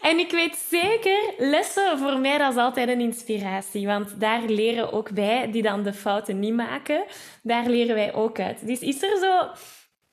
en 0.01 0.19
ik 0.19 0.32
weet 0.32 0.65
zeker, 0.69 1.34
lessen 1.38 1.97
voor 1.97 2.17
mij 2.17 2.38
dat 2.38 2.51
is 2.51 2.60
altijd 2.60 2.89
een 2.89 2.99
inspiratie. 2.99 3.88
Want 3.88 4.19
daar 4.19 4.41
leren 4.41 4.91
ook 4.91 5.10
wij, 5.10 5.51
die 5.51 5.62
dan 5.62 5.84
de 5.84 5.93
fouten 5.93 6.39
niet 6.39 6.54
maken, 6.54 7.04
daar 7.43 7.65
leren 7.67 7.95
wij 7.95 8.13
ook 8.13 8.39
uit. 8.39 8.67
Dus 8.67 8.80
is 8.80 9.04
er 9.04 9.17
zo 9.17 9.49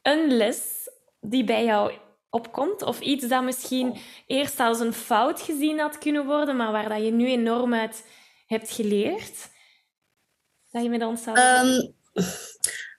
een 0.02 0.36
les 0.36 0.88
die 1.20 1.44
bij 1.44 1.64
jou 1.64 1.92
opkomt? 2.32 2.82
Of 2.82 3.00
iets 3.00 3.28
dat 3.28 3.44
misschien 3.44 3.96
eerst 4.26 4.60
als 4.60 4.80
een 4.80 4.92
fout 4.92 5.40
gezien 5.40 5.78
had 5.78 5.98
kunnen 5.98 6.26
worden, 6.26 6.56
maar 6.56 6.72
waar 6.72 6.88
dat 6.88 7.04
je 7.04 7.10
nu 7.10 7.26
enorm 7.26 7.74
uit 7.74 8.04
hebt 8.46 8.70
geleerd? 8.70 9.50
Dat 10.70 10.82
je 10.82 10.88
met 10.88 11.02
ons 11.02 11.22
zou... 11.22 11.38
Um, 11.38 11.94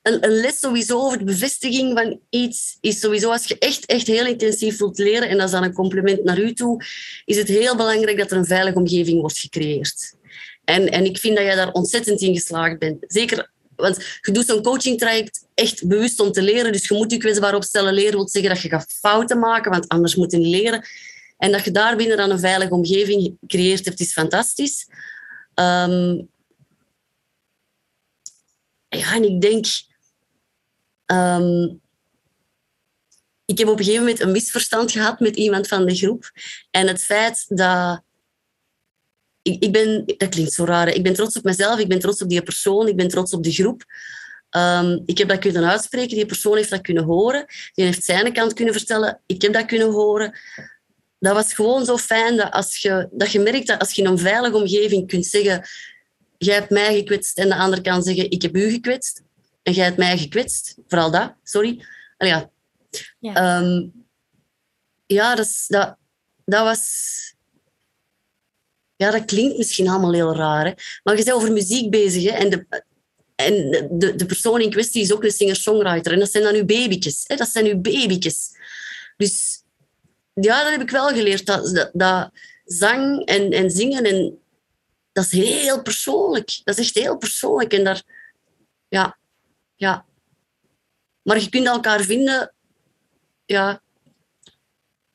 een, 0.02 0.26
een, 0.26 0.32
les 0.32 0.60
sowieso 0.60 1.00
over 1.00 1.18
de 1.18 1.24
bevestiging 1.24 1.98
van 1.98 2.20
iets 2.30 2.78
is 2.82 3.00
sowieso 3.00 3.32
als 3.32 3.46
je 3.46 3.58
echt, 3.58 3.86
echt 3.86 4.08
heel 4.08 4.26
intensief 4.26 4.78
wilt 4.78 4.98
leren, 4.98 5.30
en 5.30 5.38
dat 5.38 5.46
is 5.46 5.52
dan 5.52 5.64
een 5.64 5.74
compliment 5.74 6.24
naar 6.24 6.40
u 6.40 6.54
toe, 6.54 6.84
is 7.26 7.38
het 7.38 7.48
heel 7.48 7.76
belangrijk 7.76 8.18
dat 8.18 8.32
er 8.32 8.38
een 8.38 8.46
veilige 8.46 8.78
omgeving 8.78 9.20
wordt 9.20 9.40
gecreëerd. 9.40 10.16
En, 10.64 10.92
en 10.92 11.06
ik 11.06 11.18
vind 11.18 11.36
dat 11.36 11.46
jij 11.46 11.56
daar 11.56 11.72
ontzettend 11.72 12.22
in 12.22 12.34
geslaagd 12.34 12.80
bent. 12.80 13.04
Zeker, 13.08 13.52
want 13.84 14.18
je 14.22 14.32
doet 14.32 14.46
zo'n 14.46 14.64
coaching 14.64 15.00
traject 15.00 15.46
echt 15.54 15.88
bewust 15.88 16.20
om 16.20 16.32
te 16.32 16.42
leren, 16.42 16.72
dus 16.72 16.88
je 16.88 16.94
moet 16.94 17.12
je 17.12 17.18
kwetsbaar 17.18 17.56
opstellen. 17.56 17.94
Leren 17.94 18.16
wil 18.16 18.30
zeggen 18.30 18.54
dat 18.54 18.62
je 18.62 18.70
gaat 18.70 18.94
fouten 19.00 19.40
maken, 19.40 19.72
want 19.72 19.88
anders 19.88 20.16
moet 20.16 20.32
je 20.32 20.38
niet 20.38 20.62
leren. 20.62 20.86
En 21.38 21.52
dat 21.52 21.64
je 21.64 21.72
daar 21.72 21.96
binnen 21.96 22.18
dan 22.18 22.30
een 22.30 22.40
veilige 22.40 22.74
omgeving 22.74 23.38
gecreëerd 23.42 23.86
hebt, 23.86 24.00
is 24.00 24.14
fantastisch. 24.14 24.88
Um, 25.56 26.30
ja, 28.88 29.14
en 29.14 29.24
ik 29.24 29.42
denk... 29.42 29.66
Um, 31.06 31.82
ik 33.46 33.58
heb 33.58 33.68
op 33.68 33.78
een 33.78 33.84
gegeven 33.84 34.06
moment 34.06 34.22
een 34.22 34.32
misverstand 34.32 34.92
gehad 34.92 35.20
met 35.20 35.36
iemand 35.36 35.68
van 35.68 35.86
de 35.86 35.96
groep. 35.96 36.32
En 36.72 36.88
het 36.88 37.04
feit 37.04 37.46
dat... 37.48 38.02
Ik, 39.44 39.64
ik 39.64 39.72
ben... 39.72 40.04
Dat 40.18 40.30
klinkt 40.30 40.54
zo 40.54 40.66
raar. 40.66 40.88
Ik 40.88 41.04
ben 41.04 41.14
trots 41.14 41.38
op 41.38 41.44
mezelf. 41.44 41.80
Ik 41.80 41.88
ben 41.88 42.00
trots 42.00 42.22
op 42.22 42.30
die 42.30 42.44
persoon. 42.44 42.88
Ik 42.88 42.96
ben 42.96 43.08
trots 43.08 43.34
op 43.34 43.44
de 43.44 43.52
groep. 43.52 43.84
Um, 44.52 45.04
ik 45.06 45.18
heb 45.18 45.28
dat 45.28 45.40
kunnen 45.40 45.70
uitspreken. 45.70 46.16
Die 46.16 46.26
persoon 46.26 46.56
heeft 46.56 46.70
dat 46.70 46.82
kunnen 46.82 47.04
horen. 47.04 47.46
Die 47.74 47.86
heeft 47.86 48.04
zijn 48.04 48.34
kant 48.34 48.54
kunnen 48.54 48.74
vertellen. 48.74 49.22
Ik 49.26 49.42
heb 49.42 49.54
dat 49.54 49.66
kunnen 49.66 49.92
horen. 49.92 50.40
Dat 51.20 51.34
was 51.34 51.54
gewoon 51.54 51.86
zo 51.86 51.98
fijn 51.98 52.38
dat, 52.38 52.52
als 52.52 52.78
je, 52.78 53.08
dat 53.12 53.32
je 53.32 53.40
merkt 53.40 53.68
dat 53.68 53.80
als 53.80 53.92
je 53.92 54.02
in 54.02 54.08
een 54.08 54.18
veilige 54.18 54.56
omgeving 54.56 55.08
kunt 55.08 55.26
zeggen 55.26 55.64
jij 56.44 56.56
hebt 56.56 56.70
mij 56.70 56.96
gekwetst 56.96 57.38
en 57.38 57.50
de 57.50 57.56
ander 57.56 57.82
kan 57.82 58.04
zeggen, 58.04 58.32
ik 58.32 58.42
heb 58.42 58.56
u 58.56 58.70
gekwetst. 58.70 59.24
En 59.64 59.74
jij 59.74 59.86
hebt 59.86 59.98
mij 59.98 60.18
gekwetst. 60.18 60.78
Vooral 60.88 61.12
dat, 61.12 61.34
sorry. 61.44 61.86
ja. 62.18 62.52
Ja, 63.20 63.62
um, 63.62 63.92
ja 65.06 65.36
dat, 65.36 65.46
is, 65.46 65.66
dat, 65.68 65.98
dat 66.46 66.64
was... 66.64 67.33
Ja, 69.04 69.12
dat 69.12 69.26
klinkt 69.26 69.58
misschien 69.58 69.88
allemaal 69.88 70.14
heel 70.14 70.36
raar, 70.36 70.66
hè? 70.66 70.74
maar 71.04 71.18
je 71.18 71.24
bent 71.24 71.36
over 71.36 71.52
muziek 71.52 71.90
bezig. 71.90 72.24
Hè? 72.24 72.30
En, 72.30 72.50
de, 72.50 72.84
en 73.36 73.72
de, 73.92 74.16
de 74.16 74.26
persoon 74.26 74.62
in 74.62 74.70
kwestie 74.70 75.02
is 75.02 75.14
ook 75.14 75.24
een 75.24 75.32
singer-songwriter. 75.32 76.12
En 76.12 76.20
dat 76.20 76.32
zijn 76.32 76.44
dan 76.44 76.56
uw 76.56 76.66
babytjes. 76.66 77.24
Hè? 77.28 77.36
Dat 77.36 77.48
zijn 77.48 77.66
uw 77.66 77.82
babytjes. 77.82 78.50
Dus 79.18 79.64
ja, 80.34 80.64
dat 80.64 80.72
heb 80.72 80.82
ik 80.82 80.90
wel 80.90 81.08
geleerd. 81.08 81.46
Dat, 81.46 81.76
dat, 81.76 81.90
dat 81.94 82.32
zang 82.66 83.26
en, 83.26 83.52
en 83.52 83.72
zingen 83.72 84.04
en 84.04 84.40
dat 85.12 85.26
is 85.26 85.32
heel 85.32 85.82
persoonlijk. 85.82 86.62
Dat 86.64 86.78
is 86.78 86.86
echt 86.86 87.06
heel 87.06 87.18
persoonlijk. 87.18 87.74
En 87.74 87.84
daar, 87.84 88.04
ja, 88.88 89.18
ja. 89.76 90.06
Maar 91.22 91.40
je 91.40 91.50
kunt 91.50 91.68
elkaar 91.68 92.02
vinden, 92.02 92.54
ja, 93.46 93.82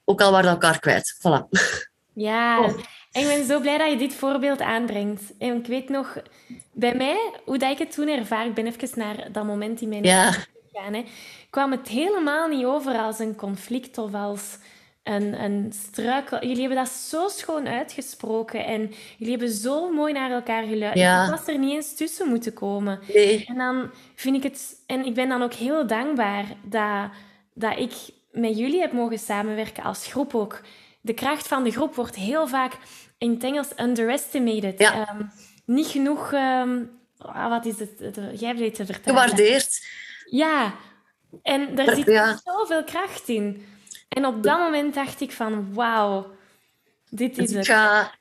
ook 0.05 0.20
al 0.20 0.31
waar 0.31 0.44
elkaar 0.44 0.79
kwijt. 0.79 1.14
Voilà. 1.14 1.48
Ja, 2.14 2.61
oh. 2.61 2.79
En 3.18 3.31
ik 3.31 3.37
ben 3.37 3.46
zo 3.46 3.61
blij 3.61 3.78
dat 3.78 3.90
je 3.90 3.96
dit 3.96 4.14
voorbeeld 4.14 4.61
aanbrengt. 4.61 5.22
En 5.38 5.57
ik 5.57 5.66
weet 5.66 5.88
nog, 5.88 6.16
bij 6.72 6.94
mij, 6.94 7.33
hoe 7.44 7.59
dat 7.59 7.70
ik 7.70 7.78
het 7.78 7.92
toen 7.92 8.09
ervaar, 8.09 8.46
ik 8.46 8.54
ben 8.54 8.66
even 8.66 8.98
naar 8.98 9.28
dat 9.33 9.44
moment 9.44 9.81
in 9.81 9.88
mijn 9.88 10.04
ja. 10.04 10.31
gegaan, 10.31 10.94
hè, 10.94 11.04
kwam 11.50 11.70
het 11.70 11.88
helemaal 11.88 12.48
niet 12.48 12.64
over 12.64 12.98
als 12.98 13.18
een 13.18 13.37
conflict 13.37 13.98
of 13.98 14.14
als 14.14 14.59
een, 15.02 15.42
een 15.44 15.72
struikel. 15.72 16.40
Jullie 16.40 16.61
hebben 16.61 16.76
dat 16.78 16.88
zo 16.88 17.28
schoon 17.28 17.68
uitgesproken 17.68 18.64
en 18.64 18.92
jullie 19.16 19.37
hebben 19.37 19.54
zo 19.54 19.92
mooi 19.92 20.12
naar 20.12 20.31
elkaar 20.31 20.62
geluisterd. 20.62 20.98
Ja. 20.98 21.24
Ik 21.24 21.31
was 21.31 21.46
er 21.46 21.59
niet 21.59 21.74
eens 21.74 21.94
tussen 21.94 22.28
moeten 22.28 22.52
komen. 22.52 23.00
Nee. 23.14 23.44
En 23.44 23.57
dan 23.57 23.90
vind 24.14 24.37
ik 24.37 24.42
het... 24.42 24.83
En 24.87 25.04
ik 25.07 25.14
ben 25.14 25.28
dan 25.28 25.42
ook 25.42 25.52
heel 25.52 25.87
dankbaar 25.87 26.44
dat, 26.62 27.11
dat 27.54 27.78
ik 27.78 27.92
met 28.31 28.59
jullie 28.59 28.81
heb 28.81 28.92
mogen 28.92 29.18
samenwerken 29.18 29.83
als 29.83 30.07
groep 30.07 30.35
ook. 30.35 30.61
De 31.00 31.14
kracht 31.14 31.48
van 31.48 31.64
de 31.64 31.70
groep 31.70 31.94
wordt 31.94 32.16
heel 32.16 32.46
vaak 32.46 32.72
in 33.18 33.30
het 33.30 33.44
Engels 33.44 33.68
underestimated. 33.76 34.78
Ja. 34.78 35.14
Um, 35.14 35.30
niet 35.64 35.87
genoeg... 35.87 36.32
Um, 36.32 36.96
wat 37.48 37.66
is 37.66 37.78
het? 37.78 38.18
Jij 38.40 38.54
het 38.56 38.74
te 38.74 38.87
vertellen. 38.87 39.20
Gewaardeerd. 39.20 39.87
Ja. 40.30 40.74
En 41.42 41.74
daar 41.74 41.94
zit 41.94 42.06
ja. 42.06 42.40
zoveel 42.44 42.84
kracht 42.84 43.28
in. 43.28 43.66
En 44.08 44.26
op 44.26 44.42
dat 44.42 44.58
moment 44.58 44.94
dacht 44.94 45.20
ik 45.20 45.32
van, 45.32 45.74
wauw, 45.74 46.37
dit 47.11 47.38
is 47.38 47.50
het. 47.50 47.66
Ik 47.66 47.72
ga, 47.72 48.14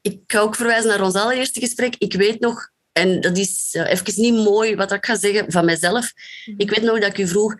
ik 0.00 0.20
ga 0.26 0.38
ook 0.38 0.56
verwijzen 0.56 0.88
naar 0.88 1.02
ons 1.02 1.14
allereerste 1.14 1.60
gesprek. 1.60 1.94
Ik 1.98 2.12
weet 2.12 2.40
nog, 2.40 2.70
en 2.92 3.20
dat 3.20 3.38
is 3.38 3.74
uh, 3.74 3.90
even 3.90 4.22
niet 4.22 4.44
mooi 4.44 4.76
wat 4.76 4.92
ik 4.92 5.06
ga 5.06 5.16
zeggen 5.16 5.52
van 5.52 5.64
mezelf. 5.64 6.12
Mhm. 6.44 6.60
Ik 6.60 6.70
weet 6.70 6.82
nog 6.82 6.98
dat 6.98 7.10
ik 7.10 7.18
u 7.18 7.28
vroeg, 7.28 7.54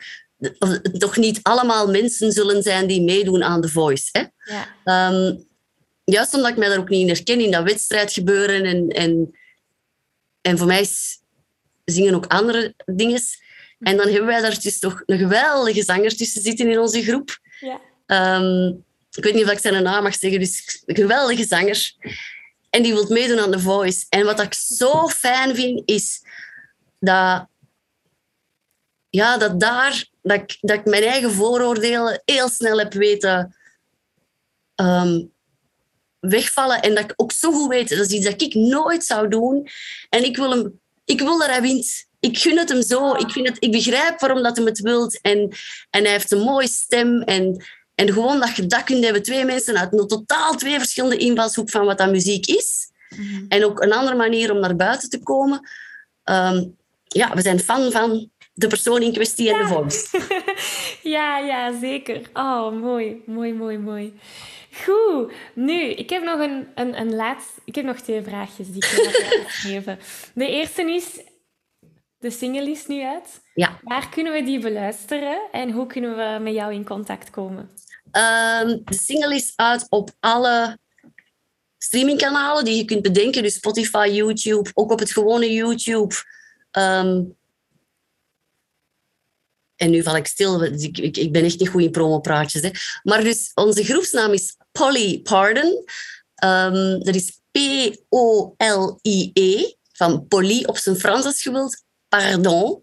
toch 0.98 1.16
niet 1.16 1.40
allemaal 1.42 1.90
mensen 1.90 2.32
zullen 2.32 2.62
zijn 2.62 2.86
die 2.86 3.02
meedoen 3.02 3.42
aan 3.42 3.60
The 3.60 3.68
Voice. 3.68 4.08
Hè? 4.12 4.24
Ja. 4.84 5.10
Um, 5.10 5.48
juist 6.04 6.34
omdat 6.34 6.50
ik 6.50 6.56
mij 6.56 6.68
daar 6.68 6.78
ook 6.78 6.88
niet 6.88 7.00
in 7.00 7.14
herken, 7.14 7.40
in 7.40 7.50
dat 7.50 7.64
wedstrijdgebeuren. 7.64 8.64
En, 8.64 8.88
en, 8.88 9.38
en 10.40 10.58
voor 10.58 10.66
mij 10.66 10.88
zingen 11.84 12.14
ook 12.14 12.26
andere 12.26 12.74
dingen. 12.86 13.20
En 13.78 13.96
dan 13.96 14.08
hebben 14.08 14.26
wij 14.26 14.40
daar 14.40 14.60
dus 14.60 14.78
toch 14.78 15.02
een 15.06 15.18
geweldige 15.18 15.82
zanger 15.82 16.16
tussen 16.16 16.42
zitten 16.42 16.70
in 16.70 16.78
onze 16.78 17.02
groep. 17.02 17.38
Ja. 17.60 17.80
Um, 18.36 18.84
ik 19.10 19.24
weet 19.24 19.34
niet 19.34 19.44
of 19.44 19.50
ik 19.50 19.58
zijn 19.58 19.82
naam 19.82 20.02
mag 20.02 20.14
zeggen, 20.14 20.40
dus 20.40 20.82
een 20.86 20.96
geweldige 20.96 21.44
zanger. 21.44 21.92
En 22.70 22.82
die 22.82 22.92
wil 22.92 23.06
meedoen 23.08 23.38
aan 23.38 23.50
The 23.50 23.58
Voice. 23.58 24.06
En 24.08 24.24
wat 24.24 24.40
ik 24.40 24.54
zo 24.54 25.08
fijn 25.08 25.54
vind, 25.54 25.82
is 25.84 26.22
dat, 26.98 27.46
ja, 29.10 29.38
dat 29.38 29.60
daar 29.60 30.10
dat 30.22 30.40
ik, 30.40 30.56
dat 30.60 30.78
ik 30.78 30.84
mijn 30.84 31.02
eigen 31.02 31.32
vooroordelen 31.32 32.22
heel 32.24 32.48
snel 32.48 32.78
heb 32.78 32.92
weten 32.92 33.56
um, 34.76 35.32
wegvallen. 36.20 36.82
En 36.82 36.94
dat 36.94 37.04
ik 37.04 37.12
ook 37.16 37.32
zo 37.32 37.52
goed 37.52 37.68
weet, 37.68 37.88
dat 37.88 37.98
is 37.98 38.08
iets 38.08 38.24
dat 38.24 38.42
ik 38.42 38.54
nooit 38.54 39.04
zou 39.04 39.28
doen. 39.28 39.68
En 40.08 40.24
ik 40.24 40.36
wil, 40.36 40.50
hem, 40.50 40.80
ik 41.04 41.20
wil 41.20 41.38
dat 41.38 41.48
hij 41.48 41.60
wint. 41.60 42.06
Ik 42.20 42.38
gun 42.38 42.58
het 42.58 42.68
hem 42.68 42.82
zo. 42.82 43.14
Ik, 43.14 43.30
vind 43.30 43.48
het, 43.48 43.56
ik 43.58 43.72
begrijp 43.72 44.20
waarom 44.20 44.42
dat 44.42 44.56
hij 44.56 44.66
het 44.66 44.80
wilt. 44.80 45.20
En, 45.20 45.38
en 45.90 46.02
hij 46.02 46.12
heeft 46.12 46.30
een 46.30 46.40
mooie 46.40 46.68
stem. 46.68 47.22
En, 47.22 47.64
en 47.94 48.12
gewoon 48.12 48.40
dat 48.40 48.56
je 48.56 48.66
dat 48.66 48.84
kunt 48.84 49.04
hebben. 49.04 49.22
Twee 49.22 49.44
mensen 49.44 49.78
uit 49.78 49.92
een 49.92 50.06
totaal 50.06 50.54
twee 50.54 50.78
verschillende 50.78 51.16
invalshoek 51.16 51.70
van 51.70 51.84
wat 51.84 51.98
dat 51.98 52.10
muziek 52.10 52.46
is. 52.46 52.90
Mhm. 53.16 53.44
En 53.48 53.64
ook 53.64 53.82
een 53.82 53.92
andere 53.92 54.16
manier 54.16 54.52
om 54.52 54.60
naar 54.60 54.76
buiten 54.76 55.10
te 55.10 55.22
komen. 55.22 55.68
Ehm, 56.24 56.64
ja, 57.04 57.34
we 57.34 57.42
zijn 57.42 57.60
fan 57.60 57.90
van 57.90 58.30
de 58.52 58.66
persoon 58.66 59.02
in 59.02 59.12
kwestie 59.12 59.52
en 59.52 59.58
de 59.58 59.66
voice. 59.66 60.20
ja, 61.16 61.38
ja, 61.38 61.78
zeker. 61.80 62.30
Oh, 62.32 62.72
mooi, 62.72 63.22
mooi, 63.26 63.52
mooi, 63.52 63.78
mooi. 63.78 64.12
Goed. 64.84 65.32
Nu, 65.54 65.82
ik 65.82 66.10
heb 66.10 66.22
nog 66.22 66.40
een, 66.40 66.66
een, 66.74 67.00
een 67.00 67.14
laatste... 67.14 67.60
Ik 67.64 67.74
heb 67.74 67.84
nog 67.84 68.00
twee 68.00 68.22
vraagjes 68.22 68.66
die 68.66 68.84
ik 68.84 68.90
wil 68.90 69.42
geven. 69.46 69.98
De 70.34 70.46
eerste 70.48 70.82
is... 70.82 71.20
De 72.18 72.30
single 72.30 72.70
is 72.70 72.86
nu 72.86 73.04
uit. 73.04 73.40
Ja. 73.54 73.78
Waar 73.82 74.08
kunnen 74.08 74.32
we 74.32 74.42
die 74.42 74.58
beluisteren 74.58 75.40
en 75.52 75.70
hoe 75.70 75.86
kunnen 75.86 76.16
we 76.16 76.38
met 76.42 76.54
jou 76.54 76.72
in 76.74 76.84
contact 76.84 77.30
komen? 77.30 77.70
Ehm, 78.10 78.78
de 78.84 78.94
single 78.94 79.34
is 79.34 79.52
uit 79.56 79.86
op 79.88 80.10
alle 80.20 80.78
streamingkanalen 81.78 82.64
die 82.64 82.76
je 82.76 82.84
kunt 82.84 83.02
bedenken. 83.02 83.42
Dus 83.42 83.54
Spotify, 83.54 84.08
YouTube, 84.12 84.70
ook 84.74 84.90
op 84.90 84.98
het 84.98 85.12
gewone 85.12 85.52
YouTube. 85.52 86.14
Ehm, 86.70 87.22
en 89.82 89.90
nu 89.90 90.02
val 90.02 90.16
ik 90.16 90.26
stil, 90.26 90.62
ik, 90.62 90.98
ik, 90.98 91.32
ben 91.32 91.44
echt 91.44 91.58
niet 91.58 91.68
goed 91.68 91.82
in 91.82 91.90
promopraatjes. 91.90 92.62
Hè. 92.62 92.70
Maar 93.02 93.22
dus 93.24 93.50
onze 93.54 93.84
groepsnaam 93.84 94.32
is 94.32 94.56
Polly 94.72 95.20
Pardon. 95.22 95.84
Um, 96.44 97.04
dat 97.04 97.14
is 97.14 97.40
P-O-L-I-E, 97.50 98.52
van 99.92 100.26
Polly 100.26 100.64
op 100.64 100.76
zijn 100.76 100.96
Frans 100.96 101.24
als 101.24 101.42
je 101.42 101.50
wilt. 101.50 101.82
Pardon. 102.08 102.80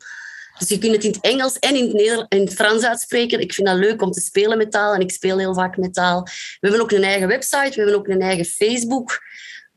Dus 0.58 0.70
je 0.70 0.78
kunt 0.78 0.96
het 0.96 1.04
in 1.04 1.12
het 1.12 1.22
Engels 1.22 1.60
en 1.60 1.76
in 1.76 1.84
het, 1.84 1.94
Nederlands, 1.94 2.36
in 2.36 2.42
het 2.42 2.54
Frans 2.54 2.84
uitspreken. 2.84 3.40
Ik 3.40 3.54
vind 3.54 3.68
dat 3.68 3.78
leuk 3.78 4.02
om 4.02 4.12
te 4.12 4.22
spelen 4.22 4.58
met 4.58 4.72
taal 4.72 4.94
en 4.94 5.02
ik 5.02 5.12
speel 5.12 5.38
heel 5.38 5.54
vaak 5.54 5.78
met 5.78 5.94
taal. 5.94 6.24
We 6.24 6.58
hebben 6.60 6.82
ook 6.82 6.92
een 6.92 7.04
eigen 7.04 7.28
website, 7.28 7.70
we 7.70 7.76
hebben 7.76 7.96
ook 7.96 8.08
een 8.08 8.22
eigen 8.22 8.46
Facebook. 8.46 9.20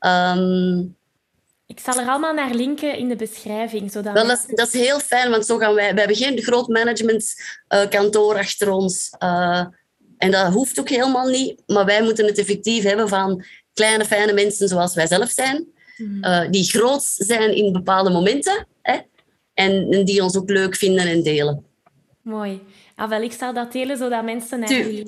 Um, 0.01 0.97
ik 1.73 1.81
zal 1.81 2.03
er 2.03 2.09
allemaal 2.09 2.35
naar 2.35 2.55
linken 2.55 2.97
in 2.97 3.09
de 3.09 3.17
beschrijving. 3.17 3.91
Zodat 3.93 4.13
Wel, 4.13 4.27
dat, 4.27 4.39
is, 4.49 4.55
dat 4.57 4.67
is 4.67 4.81
heel 4.81 5.01
fijn, 5.01 5.31
want 5.31 5.47
zo 5.47 5.59
gaan 5.59 5.75
wij... 5.75 5.93
We 5.93 5.99
hebben 5.99 6.17
geen 6.17 6.43
groot 6.43 6.69
managementkantoor 6.69 8.35
uh, 8.35 8.41
achter 8.41 8.71
ons. 8.71 9.15
Uh, 9.19 9.65
en 10.19 10.31
dat 10.31 10.53
hoeft 10.53 10.81
ook 10.81 10.89
helemaal 10.89 11.29
niet. 11.29 11.63
Maar 11.67 11.85
wij 11.85 12.03
moeten 12.03 12.27
het 12.27 12.39
effectief 12.39 12.85
hebben 12.85 13.09
van 13.09 13.45
kleine, 13.73 14.05
fijne 14.05 14.33
mensen 14.33 14.69
zoals 14.69 14.95
wij 14.95 15.07
zelf 15.07 15.31
zijn. 15.31 15.67
Uh, 15.97 16.51
die 16.51 16.65
groot 16.65 17.03
zijn 17.03 17.57
in 17.57 17.73
bepaalde 17.73 18.11
momenten. 18.11 18.67
Hè, 18.83 18.99
en, 19.55 19.91
en, 19.91 20.05
die 20.05 20.23
ons 20.23 20.37
ook 20.37 20.51
leuk 20.51 20.77
vinden 20.77 21.07
en 21.07 21.23
delen. 21.23 21.65
Mooi. 22.23 22.63
Ah, 22.95 23.09
wel, 23.09 23.23
ik 23.23 23.33
zal 23.33 23.53
dat 23.53 23.73
delen, 23.73 23.97
zodat 23.97 24.25
mensen 24.25 24.59
naar 24.61 24.71
jullie 24.71 25.05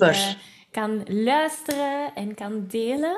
kan 0.75 1.03
luisteren 1.07 2.15
en 2.15 2.35
kan 2.35 2.65
delen. 2.67 3.17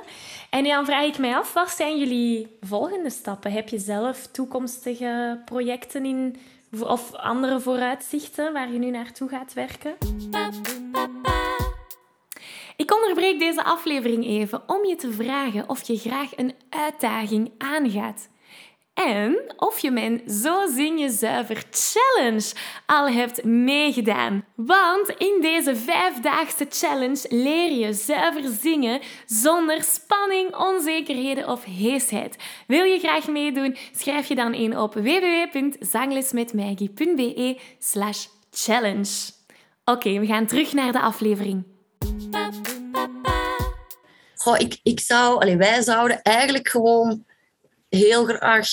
En 0.49 0.63
dan 0.63 0.85
vraag 0.85 1.05
ik 1.05 1.17
mij 1.17 1.35
af, 1.35 1.53
wat 1.53 1.69
zijn 1.69 1.97
jullie 1.97 2.57
volgende 2.61 3.09
stappen? 3.09 3.51
Heb 3.51 3.69
je 3.69 3.79
zelf 3.79 4.27
toekomstige 4.27 5.41
projecten 5.45 6.05
in, 6.05 6.35
of 6.79 7.13
andere 7.13 7.59
vooruitzichten 7.59 8.53
waar 8.53 8.71
je 8.71 8.79
nu 8.79 8.89
naartoe 8.89 9.29
gaat 9.29 9.53
werken? 9.53 9.95
Ik 12.75 12.93
onderbreek 12.93 13.39
deze 13.39 13.63
aflevering 13.63 14.25
even 14.25 14.61
om 14.67 14.85
je 14.85 14.95
te 14.95 15.11
vragen 15.11 15.69
of 15.69 15.87
je 15.87 15.97
graag 15.97 16.37
een 16.37 16.53
uitdaging 16.69 17.51
aangaat. 17.57 18.29
En 18.97 19.53
of 19.57 19.79
je 19.79 19.91
mijn 19.91 20.21
Zo 20.29 20.67
Zing 20.75 20.99
Je 20.99 21.09
Zuiver 21.09 21.63
Challenge 21.71 22.53
al 22.85 23.09
hebt 23.09 23.43
meegedaan. 23.43 24.45
Want 24.55 25.09
in 25.09 25.37
deze 25.41 25.75
vijfdaagse 25.75 26.65
challenge 26.69 27.25
leer 27.29 27.71
je 27.71 27.93
zuiver 27.93 28.51
zingen 28.61 29.01
zonder 29.25 29.83
spanning, 29.83 30.55
onzekerheden 30.55 31.47
of 31.47 31.63
heesheid. 31.63 32.35
Wil 32.67 32.83
je 32.83 32.99
graag 32.99 33.27
meedoen? 33.27 33.77
Schrijf 33.95 34.27
je 34.27 34.35
dan 34.35 34.53
in 34.53 34.77
op 34.77 34.93
www.zanglesmetmaggie.be 34.93 37.59
slash 37.79 38.25
challenge. 38.51 39.31
Oké, 39.85 40.19
we 40.19 40.25
gaan 40.25 40.45
terug 40.45 40.73
naar 40.73 40.91
de 40.91 41.01
aflevering. 41.01 41.63
Goh, 44.35 44.59
ik, 44.59 44.79
ik 44.83 44.99
zou, 44.99 45.41
allez, 45.41 45.55
wij 45.55 45.81
zouden 45.81 46.21
eigenlijk 46.21 46.67
gewoon 46.67 47.25
heel 47.89 48.25
graag 48.25 48.67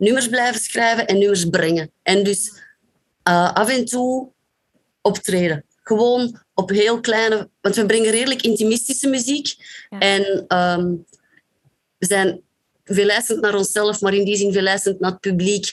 nummers 0.00 0.28
blijven 0.28 0.60
schrijven 0.60 1.06
en 1.06 1.18
nummers 1.18 1.44
brengen. 1.44 1.90
En 2.02 2.24
dus 2.24 2.52
uh, 3.28 3.52
af 3.52 3.68
en 3.68 3.84
toe 3.84 4.28
optreden. 5.00 5.64
Gewoon 5.82 6.40
op 6.54 6.70
heel 6.70 7.00
kleine... 7.00 7.48
Want 7.60 7.74
we 7.74 7.86
brengen 7.86 8.10
redelijk 8.10 8.42
intimistische 8.42 9.08
muziek. 9.08 9.54
En 9.88 10.44
um, 10.58 11.04
we 11.98 12.06
zijn 12.06 12.42
verlijstend 12.84 13.40
naar 13.40 13.54
onszelf, 13.54 14.00
maar 14.00 14.14
in 14.14 14.24
die 14.24 14.36
zin 14.36 14.52
verlijstend 14.52 15.00
naar 15.00 15.10
het 15.10 15.20
publiek. 15.20 15.72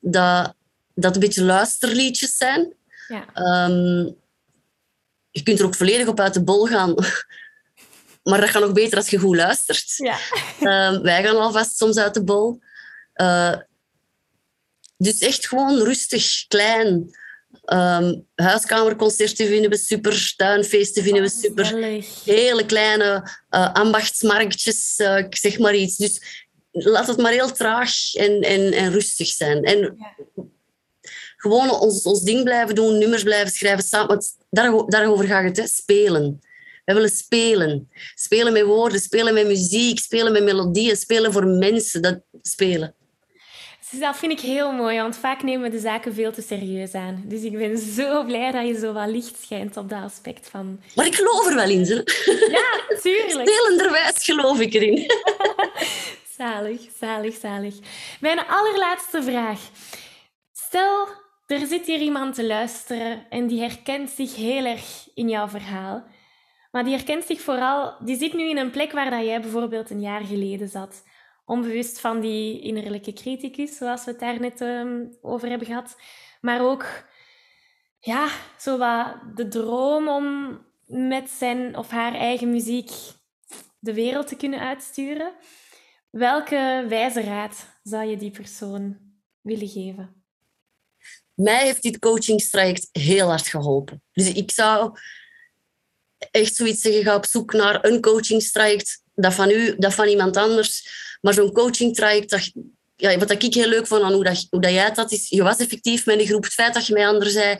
Dat, 0.00 0.54
dat 0.94 1.14
een 1.14 1.20
beetje 1.20 1.42
luisterliedjes 1.42 2.36
zijn. 2.36 2.74
Ja. 3.08 3.24
Um, 3.68 4.16
je 5.30 5.42
kunt 5.42 5.58
er 5.58 5.66
ook 5.66 5.74
volledig 5.74 6.08
op 6.08 6.20
uit 6.20 6.34
de 6.34 6.44
bol 6.44 6.66
gaan. 6.66 6.94
Maar 8.22 8.40
dat 8.40 8.50
gaat 8.50 8.62
nog 8.62 8.72
beter 8.72 8.98
als 8.98 9.08
je 9.08 9.18
goed 9.18 9.36
luistert. 9.36 9.94
Ja. 9.96 10.18
Um, 10.90 11.02
wij 11.02 11.22
gaan 11.22 11.36
alvast 11.36 11.76
soms 11.76 11.96
uit 11.96 12.14
de 12.14 12.24
bol. 12.24 12.60
Uh, 13.16 13.56
dus 14.96 15.18
echt 15.18 15.48
gewoon 15.48 15.82
rustig, 15.82 16.46
klein. 16.48 17.10
Um, 17.72 18.26
huiskamerconcerten 18.34 19.46
vinden 19.46 19.70
we 19.70 19.76
super, 19.76 20.32
tuinfeesten 20.36 21.02
vinden 21.02 21.22
we 21.22 21.28
super. 21.28 21.74
Hele 22.24 22.66
kleine 22.66 23.30
uh, 23.50 23.72
ambachtsmarktjes, 23.72 24.98
uh, 24.98 25.18
ik 25.18 25.36
zeg 25.36 25.58
maar 25.58 25.74
iets. 25.74 25.96
Dus 25.96 26.20
laat 26.70 27.06
het 27.06 27.16
maar 27.16 27.32
heel 27.32 27.52
traag 27.52 28.14
en, 28.14 28.40
en, 28.40 28.72
en 28.72 28.92
rustig 28.92 29.28
zijn. 29.28 29.64
En 29.64 29.78
ja. 29.78 30.42
gewoon 31.36 31.70
ons, 31.70 32.02
ons 32.02 32.22
ding 32.22 32.44
blijven 32.44 32.74
doen, 32.74 32.98
nummers 32.98 33.22
blijven 33.22 33.52
schrijven 33.52 33.84
samen. 33.84 34.08
Want 34.08 34.36
daar, 34.50 34.86
daarover 34.86 35.24
gaat 35.24 35.44
het, 35.44 35.56
hè? 35.56 35.66
spelen. 35.66 36.40
We 36.84 36.94
willen 36.94 37.10
spelen. 37.10 37.90
Spelen 38.14 38.52
met 38.52 38.64
woorden, 38.64 39.00
spelen 39.00 39.34
met 39.34 39.46
muziek, 39.46 39.98
spelen 39.98 40.32
met 40.32 40.42
melodieën, 40.42 40.96
spelen 40.96 41.32
voor 41.32 41.46
mensen. 41.46 42.02
Dat 42.02 42.20
spelen. 42.42 42.94
Dus 43.90 44.00
dat 44.00 44.16
vind 44.16 44.32
ik 44.32 44.40
heel 44.40 44.72
mooi, 44.72 45.00
want 45.00 45.16
vaak 45.16 45.42
nemen 45.42 45.70
we 45.70 45.76
de 45.76 45.82
zaken 45.82 46.14
veel 46.14 46.32
te 46.32 46.42
serieus 46.42 46.94
aan. 46.94 47.22
Dus 47.24 47.42
ik 47.42 47.58
ben 47.58 47.78
zo 47.78 48.24
blij 48.24 48.50
dat 48.50 48.66
je 48.66 48.78
zo 48.78 48.92
wat 48.92 49.08
licht 49.08 49.42
schijnt 49.42 49.76
op 49.76 49.88
dat 49.88 50.02
aspect 50.02 50.48
van... 50.48 50.80
Maar 50.94 51.06
ik 51.06 51.14
geloof 51.14 51.46
er 51.46 51.54
wel 51.54 51.70
in, 51.70 51.86
ze. 51.86 51.94
Ja, 52.50 52.96
tuurlijk. 53.00 53.48
Spelenderwijs 53.48 54.24
geloof 54.24 54.60
ik 54.60 54.74
erin. 54.74 55.10
zalig, 56.38 56.80
zalig, 56.98 57.36
zalig. 57.36 57.74
Mijn 58.20 58.38
allerlaatste 58.46 59.22
vraag. 59.22 59.60
Stel, 60.52 61.08
er 61.46 61.66
zit 61.66 61.86
hier 61.86 62.00
iemand 62.00 62.34
te 62.34 62.46
luisteren 62.46 63.26
en 63.30 63.46
die 63.46 63.60
herkent 63.60 64.10
zich 64.10 64.36
heel 64.36 64.64
erg 64.64 65.08
in 65.14 65.28
jouw 65.28 65.48
verhaal. 65.48 66.04
Maar 66.70 66.84
die 66.84 66.94
herkent 66.94 67.24
zich 67.24 67.40
vooral... 67.40 67.94
Die 68.00 68.18
zit 68.18 68.32
nu 68.32 68.48
in 68.48 68.58
een 68.58 68.70
plek 68.70 68.92
waar 68.92 69.10
dat 69.10 69.24
jij 69.24 69.40
bijvoorbeeld 69.40 69.90
een 69.90 70.00
jaar 70.00 70.24
geleden 70.24 70.68
zat 70.68 71.02
onbewust 71.46 72.00
van 72.00 72.20
die 72.20 72.60
innerlijke 72.60 73.12
criticus, 73.12 73.76
zoals 73.76 74.04
we 74.04 74.10
het 74.10 74.20
daar 74.20 74.40
net 74.40 74.60
um, 74.60 75.16
over 75.20 75.48
hebben 75.48 75.66
gehad. 75.66 75.96
Maar 76.40 76.60
ook 76.60 77.04
ja, 77.98 78.28
zo 78.58 78.78
de 79.34 79.48
droom 79.48 80.08
om 80.08 80.58
met 80.86 81.30
zijn 81.30 81.76
of 81.76 81.90
haar 81.90 82.14
eigen 82.14 82.50
muziek 82.50 82.90
de 83.78 83.94
wereld 83.94 84.26
te 84.28 84.36
kunnen 84.36 84.60
uitsturen. 84.60 85.32
Welke 86.10 86.84
wijze 86.88 87.20
raad 87.20 87.66
zou 87.82 88.04
je 88.04 88.16
die 88.16 88.30
persoon 88.30 88.98
willen 89.40 89.68
geven? 89.68 90.24
Mij 91.34 91.64
heeft 91.64 91.82
dit 91.82 91.98
coachingstraject 91.98 92.88
heel 92.92 93.28
hard 93.28 93.46
geholpen. 93.46 94.02
Dus 94.12 94.32
ik 94.32 94.50
zou 94.50 94.98
echt 96.30 96.54
zoiets 96.54 96.80
zeggen, 96.80 97.02
ga 97.02 97.16
op 97.16 97.24
zoek 97.24 97.52
naar 97.52 97.84
een 97.84 98.00
coachingstraject 98.00 99.04
dat 99.16 99.34
van 99.34 99.50
u, 99.50 99.74
dat 99.78 99.94
van 99.94 100.08
iemand 100.08 100.36
anders 100.36 101.04
maar 101.20 101.34
zo'n 101.34 101.52
coaching 101.52 101.94
traject, 101.94 102.30
dat, 102.30 102.52
ja, 102.96 103.18
wat 103.18 103.30
ik 103.30 103.54
heel 103.54 103.68
leuk 103.68 103.86
vond 103.86 104.02
aan 104.02 104.12
hoe, 104.12 104.24
dat, 104.24 104.46
dat 104.50 104.70
jij 104.70 104.90
had, 104.94 105.12
is 105.12 105.28
je 105.28 105.42
was 105.42 105.56
effectief 105.56 106.06
met 106.06 106.20
een 106.20 106.26
groep. 106.26 106.44
Het 106.44 106.52
feit 106.52 106.74
dat 106.74 106.86
je 106.86 106.92
mij 106.92 107.06
anders 107.06 107.32
zei, 107.32 107.56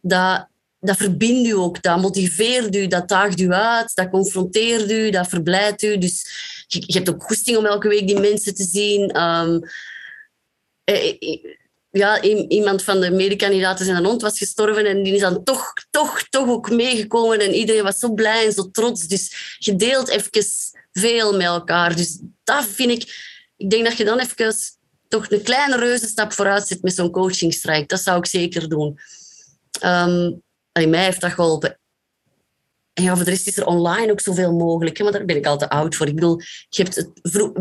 dat, 0.00 0.46
dat 0.80 0.96
verbindt 0.96 1.48
u 1.48 1.52
ook, 1.52 1.82
dat 1.82 2.00
motiveert 2.00 2.76
u, 2.76 2.86
dat 2.86 3.08
daagt 3.08 3.40
u 3.40 3.52
uit, 3.52 3.94
dat 3.94 4.10
confronteert 4.10 4.90
u, 4.90 5.10
dat 5.10 5.28
verblijdt 5.28 5.82
u. 5.82 5.98
Dus 5.98 6.26
je, 6.66 6.82
je 6.86 6.92
hebt 6.92 7.08
ook 7.08 7.22
goesting 7.22 7.56
om 7.56 7.66
elke 7.66 7.88
week 7.88 8.06
die 8.06 8.20
mensen 8.20 8.54
te 8.54 8.64
zien. 8.64 9.20
Um, 9.20 9.60
ja, 11.90 12.20
iemand 12.48 12.82
van 12.82 13.00
de 13.00 13.10
medekandidaten 13.10 13.84
zijn 13.84 14.04
hond 14.04 14.22
was 14.22 14.38
gestorven 14.38 14.86
en 14.86 15.02
die 15.02 15.14
is 15.14 15.20
dan 15.20 15.44
toch, 15.44 15.72
toch, 15.90 16.22
toch 16.28 16.48
ook 16.48 16.70
meegekomen 16.70 17.38
en 17.40 17.54
iedereen 17.54 17.82
was 17.82 17.98
zo 17.98 18.12
blij 18.12 18.46
en 18.46 18.52
zo 18.52 18.70
trots. 18.70 19.06
Dus 19.06 19.56
je 19.58 19.76
deelt 19.76 20.08
even 20.08 20.30
veel 21.00 21.32
met 21.32 21.46
elkaar. 21.46 21.96
Dus 21.96 22.20
dat 22.44 22.64
vind 22.64 22.90
ik... 22.90 23.34
Ik 23.56 23.70
denk 23.70 23.84
dat 23.84 23.96
je 23.96 24.04
dan 24.04 24.18
even 24.18 24.54
toch 25.08 25.30
een 25.30 25.42
kleine 25.42 25.76
reuzenstap 25.76 26.32
vooruit 26.32 26.66
zet 26.66 26.82
met 26.82 26.94
zo'n 26.94 27.10
coachingstrijk. 27.10 27.88
Dat 27.88 28.00
zou 28.00 28.18
ik 28.18 28.26
zeker 28.26 28.68
doen. 28.68 28.98
Um, 29.84 30.42
mij 30.72 31.04
heeft 31.04 31.20
dat 31.20 31.32
geholpen. 31.32 31.78
En 32.92 33.02
ja, 33.02 33.16
voor 33.16 33.24
de 33.24 33.30
rest 33.30 33.46
is 33.46 33.56
er 33.56 33.66
online 33.66 34.12
ook 34.12 34.20
zoveel 34.20 34.52
mogelijk. 34.52 34.98
Maar 34.98 35.12
daar 35.12 35.24
ben 35.24 35.36
ik 35.36 35.46
al 35.46 35.58
te 35.58 35.68
oud 35.68 35.94
voor. 35.94 36.06
Ik 36.06 36.14
bedoel, 36.14 36.40
je 36.68 36.82
hebt 36.82 36.94
het 36.94 37.10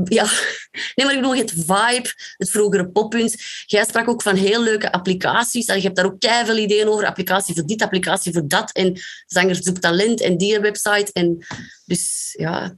ja, 0.04 0.24
nee, 0.96 1.06
maar 1.06 1.16
ik 1.16 1.22
bedoel, 1.22 1.34
je 1.34 1.40
hebt 1.40 1.52
Vibe, 1.52 2.14
het 2.38 2.50
vroegere 2.50 2.90
poppunt. 2.90 3.36
Jij 3.66 3.86
sprak 3.86 4.08
ook 4.08 4.22
van 4.22 4.36
heel 4.36 4.64
leuke 4.64 4.92
applicaties. 4.92 5.66
En 5.66 5.76
je 5.76 5.82
hebt 5.82 5.96
daar 5.96 6.06
ook 6.06 6.16
veel 6.20 6.58
ideeën 6.58 6.88
over. 6.88 7.06
Applicatie 7.06 7.54
voor 7.54 7.66
dit, 7.66 7.82
applicatie 7.82 8.34
voor 8.34 8.48
dat. 8.48 8.72
En 8.72 9.00
Zanger 9.26 9.56
zoekt 9.56 9.82
talent 9.82 10.22
en 10.22 10.38
die 10.38 10.60
website. 10.60 11.10
En 11.14 11.46
dus 11.86 12.34
ja, 12.38 12.76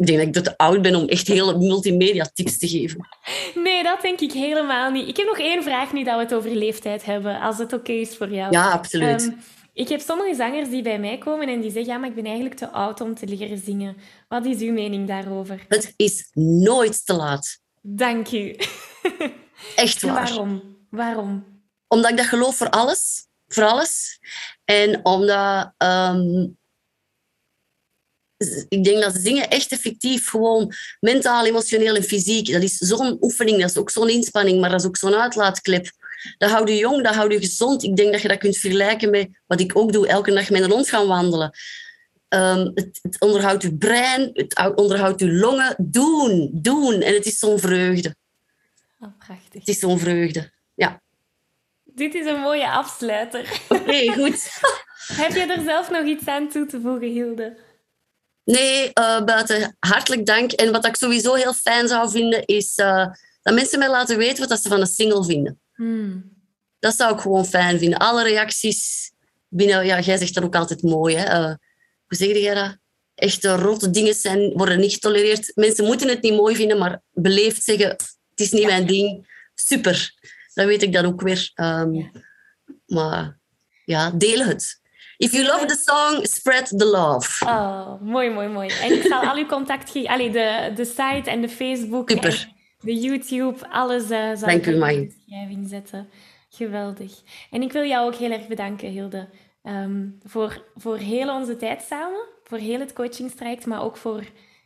ik 0.00 0.06
denk 0.06 0.34
dat 0.34 0.46
ik 0.46 0.52
te 0.52 0.56
oud 0.58 0.82
ben 0.82 0.94
om 0.94 1.08
echt 1.08 1.26
hele 1.26 1.58
multimedia 1.58 2.30
tips 2.34 2.58
te 2.58 2.68
geven. 2.68 3.08
Nee, 3.54 3.82
dat 3.82 4.02
denk 4.02 4.20
ik 4.20 4.32
helemaal 4.32 4.90
niet. 4.90 5.08
Ik 5.08 5.16
heb 5.16 5.26
nog 5.26 5.38
één 5.38 5.62
vraag 5.62 5.92
nu 5.92 6.04
dat 6.04 6.16
we 6.16 6.22
het 6.22 6.34
over 6.34 6.50
leeftijd 6.50 7.04
hebben, 7.04 7.40
als 7.40 7.58
het 7.58 7.72
oké 7.72 7.92
is 7.92 8.16
voor 8.16 8.30
jou. 8.30 8.52
Ja, 8.52 8.70
absoluut. 8.70 9.22
Ehm, 9.22 9.32
ik 9.72 9.88
heb 9.88 10.00
sommige 10.00 10.34
zangers 10.34 10.68
die 10.68 10.82
bij 10.82 10.98
mij 10.98 11.18
komen 11.18 11.48
en 11.48 11.60
die 11.60 11.70
zeggen: 11.70 11.92
Ja, 11.92 11.98
maar 11.98 12.08
ik 12.08 12.14
ben 12.14 12.24
eigenlijk 12.24 12.54
te 12.54 12.68
oud 12.68 13.00
om 13.00 13.14
te 13.14 13.26
leren 13.26 13.58
zingen. 13.58 13.96
Wat 14.28 14.44
is 14.44 14.60
uw 14.60 14.72
mening 14.72 15.08
daarover? 15.08 15.64
Het 15.68 15.94
is 15.96 16.30
nooit 16.34 17.06
te 17.06 17.12
laat. 17.12 17.58
Dank 17.82 18.32
u. 18.32 18.56
Echt 19.76 20.02
waar. 20.02 20.14
Waarom? 20.14 20.76
Waarom? 20.90 21.44
Omdat 21.88 22.10
ik 22.10 22.16
dat 22.16 22.26
geloof 22.26 22.56
voor 22.56 22.70
alles. 22.70 23.26
Voor 23.48 23.64
alles. 23.64 24.18
En 24.64 25.04
omdat 25.04 25.72
ehm, 25.76 26.46
ik 28.68 28.84
denk 28.84 29.02
dat 29.02 29.14
zingen 29.14 29.48
echt 29.48 29.72
effectief 29.72 30.28
gewoon 30.28 30.72
mentaal, 31.00 31.46
emotioneel 31.46 31.94
en 31.94 32.02
fysiek. 32.02 32.52
Dat 32.52 32.62
is 32.62 32.76
zo'n 32.76 33.16
oefening, 33.20 33.60
dat 33.60 33.70
is 33.70 33.76
ook 33.76 33.90
zo'n 33.90 34.08
inspanning, 34.08 34.60
maar 34.60 34.70
dat 34.70 34.80
is 34.80 34.86
ook 34.86 34.96
zo'n 34.96 35.14
uitlaatklep. 35.14 35.90
Dat 36.38 36.50
houdt 36.50 36.68
je 36.68 36.76
jong, 36.76 37.04
dat 37.04 37.14
houdt 37.14 37.32
je 37.32 37.38
gezond. 37.38 37.82
Ik 37.82 37.96
denk 37.96 38.12
dat 38.12 38.22
je 38.22 38.28
dat 38.28 38.38
kunt 38.38 38.56
vergelijken 38.56 39.10
met 39.10 39.28
wat 39.46 39.60
ik 39.60 39.76
ook 39.76 39.92
doe, 39.92 40.08
elke 40.08 40.32
dag 40.32 40.50
met 40.50 40.62
een 40.62 40.70
hond 40.70 40.88
gaan 40.88 41.06
wandelen. 41.06 41.50
Um, 42.28 42.70
het, 42.74 42.98
het, 43.02 43.20
onderhoudt 43.20 43.62
je 43.62 43.76
brein, 43.76 44.30
het 44.32 44.72
onderhoudt 44.74 45.20
je 45.20 45.32
longen. 45.32 45.74
Doen, 45.78 46.50
doen. 46.52 47.00
En 47.00 47.14
het 47.14 47.26
is 47.26 47.38
zo'n 47.38 47.58
vreugde. 47.58 48.14
Oh, 49.00 49.18
prachtig. 49.18 49.58
Het 49.58 49.68
is 49.68 49.78
zo'n 49.78 49.98
vreugde, 49.98 50.50
ja. 50.74 51.02
Dit 51.84 52.14
is 52.14 52.26
een 52.26 52.40
mooie 52.40 52.70
afsluiter. 52.70 53.60
Oké, 53.68 54.12
goed. 54.12 54.60
Heb 55.22 55.32
je 55.32 55.40
er 55.40 55.62
zelf 55.62 55.90
nog 55.90 56.04
iets 56.04 56.26
aan 56.26 56.48
toe 56.48 56.66
te 56.66 56.80
voegen, 56.80 57.08
Hilde? 57.08 57.56
Nee, 58.50 58.90
uh, 59.00 59.24
buiten 59.24 59.76
hartelijk 59.78 60.26
dank. 60.26 60.52
En 60.52 60.72
wat 60.72 60.86
ik 60.86 60.96
sowieso 60.96 61.34
heel 61.34 61.52
fijn 61.52 61.88
zou 61.88 62.10
vinden, 62.10 62.46
is 62.46 62.78
uh, 62.78 63.06
dat 63.42 63.54
mensen 63.54 63.78
mij 63.78 63.90
laten 63.90 64.16
weten 64.16 64.48
wat 64.48 64.62
ze 64.62 64.68
van 64.68 64.80
een 64.80 64.86
single 64.86 65.24
vinden. 65.24 65.60
Hmm. 65.74 66.32
Dat 66.78 66.96
zou 66.96 67.14
ik 67.14 67.20
gewoon 67.20 67.46
fijn 67.46 67.78
vinden. 67.78 67.98
Alle 67.98 68.22
reacties 68.22 69.12
binnen... 69.48 69.86
Ja, 69.86 70.00
jij 70.00 70.16
zegt 70.16 70.34
dat 70.34 70.44
ook 70.44 70.56
altijd 70.56 70.82
mooi, 70.82 71.16
hè. 71.16 71.40
Uh, 71.40 71.54
hoe 72.06 72.18
zeg 72.18 72.36
jij 72.36 72.54
dat? 72.54 72.76
Echte 73.14 73.54
rotte 73.54 73.90
dingen 73.90 74.14
zijn, 74.14 74.52
worden 74.52 74.80
niet 74.80 74.92
getolereerd. 74.92 75.52
Mensen 75.54 75.84
moeten 75.84 76.08
het 76.08 76.22
niet 76.22 76.36
mooi 76.36 76.56
vinden, 76.56 76.78
maar 76.78 77.02
beleefd 77.10 77.62
zeggen, 77.62 77.88
het 77.88 78.40
is 78.40 78.50
niet 78.50 78.66
mijn 78.66 78.86
ding. 78.86 79.28
Super. 79.54 80.14
Dan 80.54 80.66
weet 80.66 80.82
ik 80.82 80.92
dat 80.92 81.04
ook 81.04 81.20
weer. 81.20 81.50
Um, 81.54 81.94
ja. 81.94 82.10
Maar 82.86 83.38
ja, 83.84 84.10
deel 84.10 84.38
het. 84.38 84.79
If 85.20 85.32
you 85.32 85.44
love 85.44 85.66
the 85.66 85.76
song, 85.76 86.24
spread 86.26 86.66
the 86.66 86.86
love. 86.86 87.44
Oh, 87.46 88.00
mooi, 88.00 88.30
mooi, 88.30 88.48
mooi. 88.48 88.68
En 88.68 88.92
ik 88.92 89.02
zal 89.02 89.20
al 89.22 89.36
uw 89.36 89.46
contact 89.46 89.90
geven. 89.90 90.08
Allee, 90.08 90.30
de, 90.30 90.72
de 90.74 90.84
site 90.84 91.30
en 91.30 91.40
de 91.40 91.48
Facebook. 91.48 92.10
Super. 92.10 92.52
de 92.80 92.94
YouTube, 92.94 93.68
alles 93.68 94.02
uh, 94.02 94.08
zal 94.08 94.48
Dank 94.48 94.66
ik 94.66 94.66
in 94.66 94.80
de 94.80 95.12
beschrijving 95.16 95.68
zetten. 95.68 96.08
Geweldig. 96.48 97.12
En 97.50 97.62
ik 97.62 97.72
wil 97.72 97.84
jou 97.84 98.06
ook 98.06 98.18
heel 98.18 98.30
erg 98.30 98.46
bedanken, 98.46 98.90
Hilde, 98.90 99.28
ehm, 99.62 100.08
voor, 100.22 100.64
voor 100.76 100.96
heel 100.96 101.34
onze 101.34 101.56
tijd 101.56 101.82
samen, 101.82 102.26
voor 102.44 102.58
heel 102.58 102.80
het 102.80 102.92
coachingstraject, 102.92 103.66
maar 103.66 103.82
ook 103.82 103.96
voor 103.96 104.24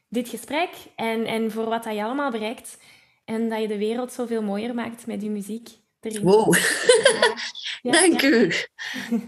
dit 0.08 0.28
gesprek 0.28 0.70
en, 0.96 1.26
en 1.26 1.50
voor 1.50 1.68
wat 1.68 1.84
dat 1.84 1.94
je 1.94 2.04
allemaal 2.04 2.30
bereikt. 2.30 2.78
En 3.24 3.48
dat 3.48 3.60
je 3.60 3.68
de 3.68 3.78
wereld 3.78 4.12
zoveel 4.12 4.42
mooier 4.42 4.74
maakt 4.74 5.06
met 5.06 5.22
je 5.22 5.30
muziek 5.30 5.68
erin. 6.00 6.22
Wow. 6.22 6.54
Ja. 7.82 7.92
Dank 8.00 8.22
u. 8.22 8.52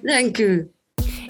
Dank 0.02 0.38
u. 0.38 0.70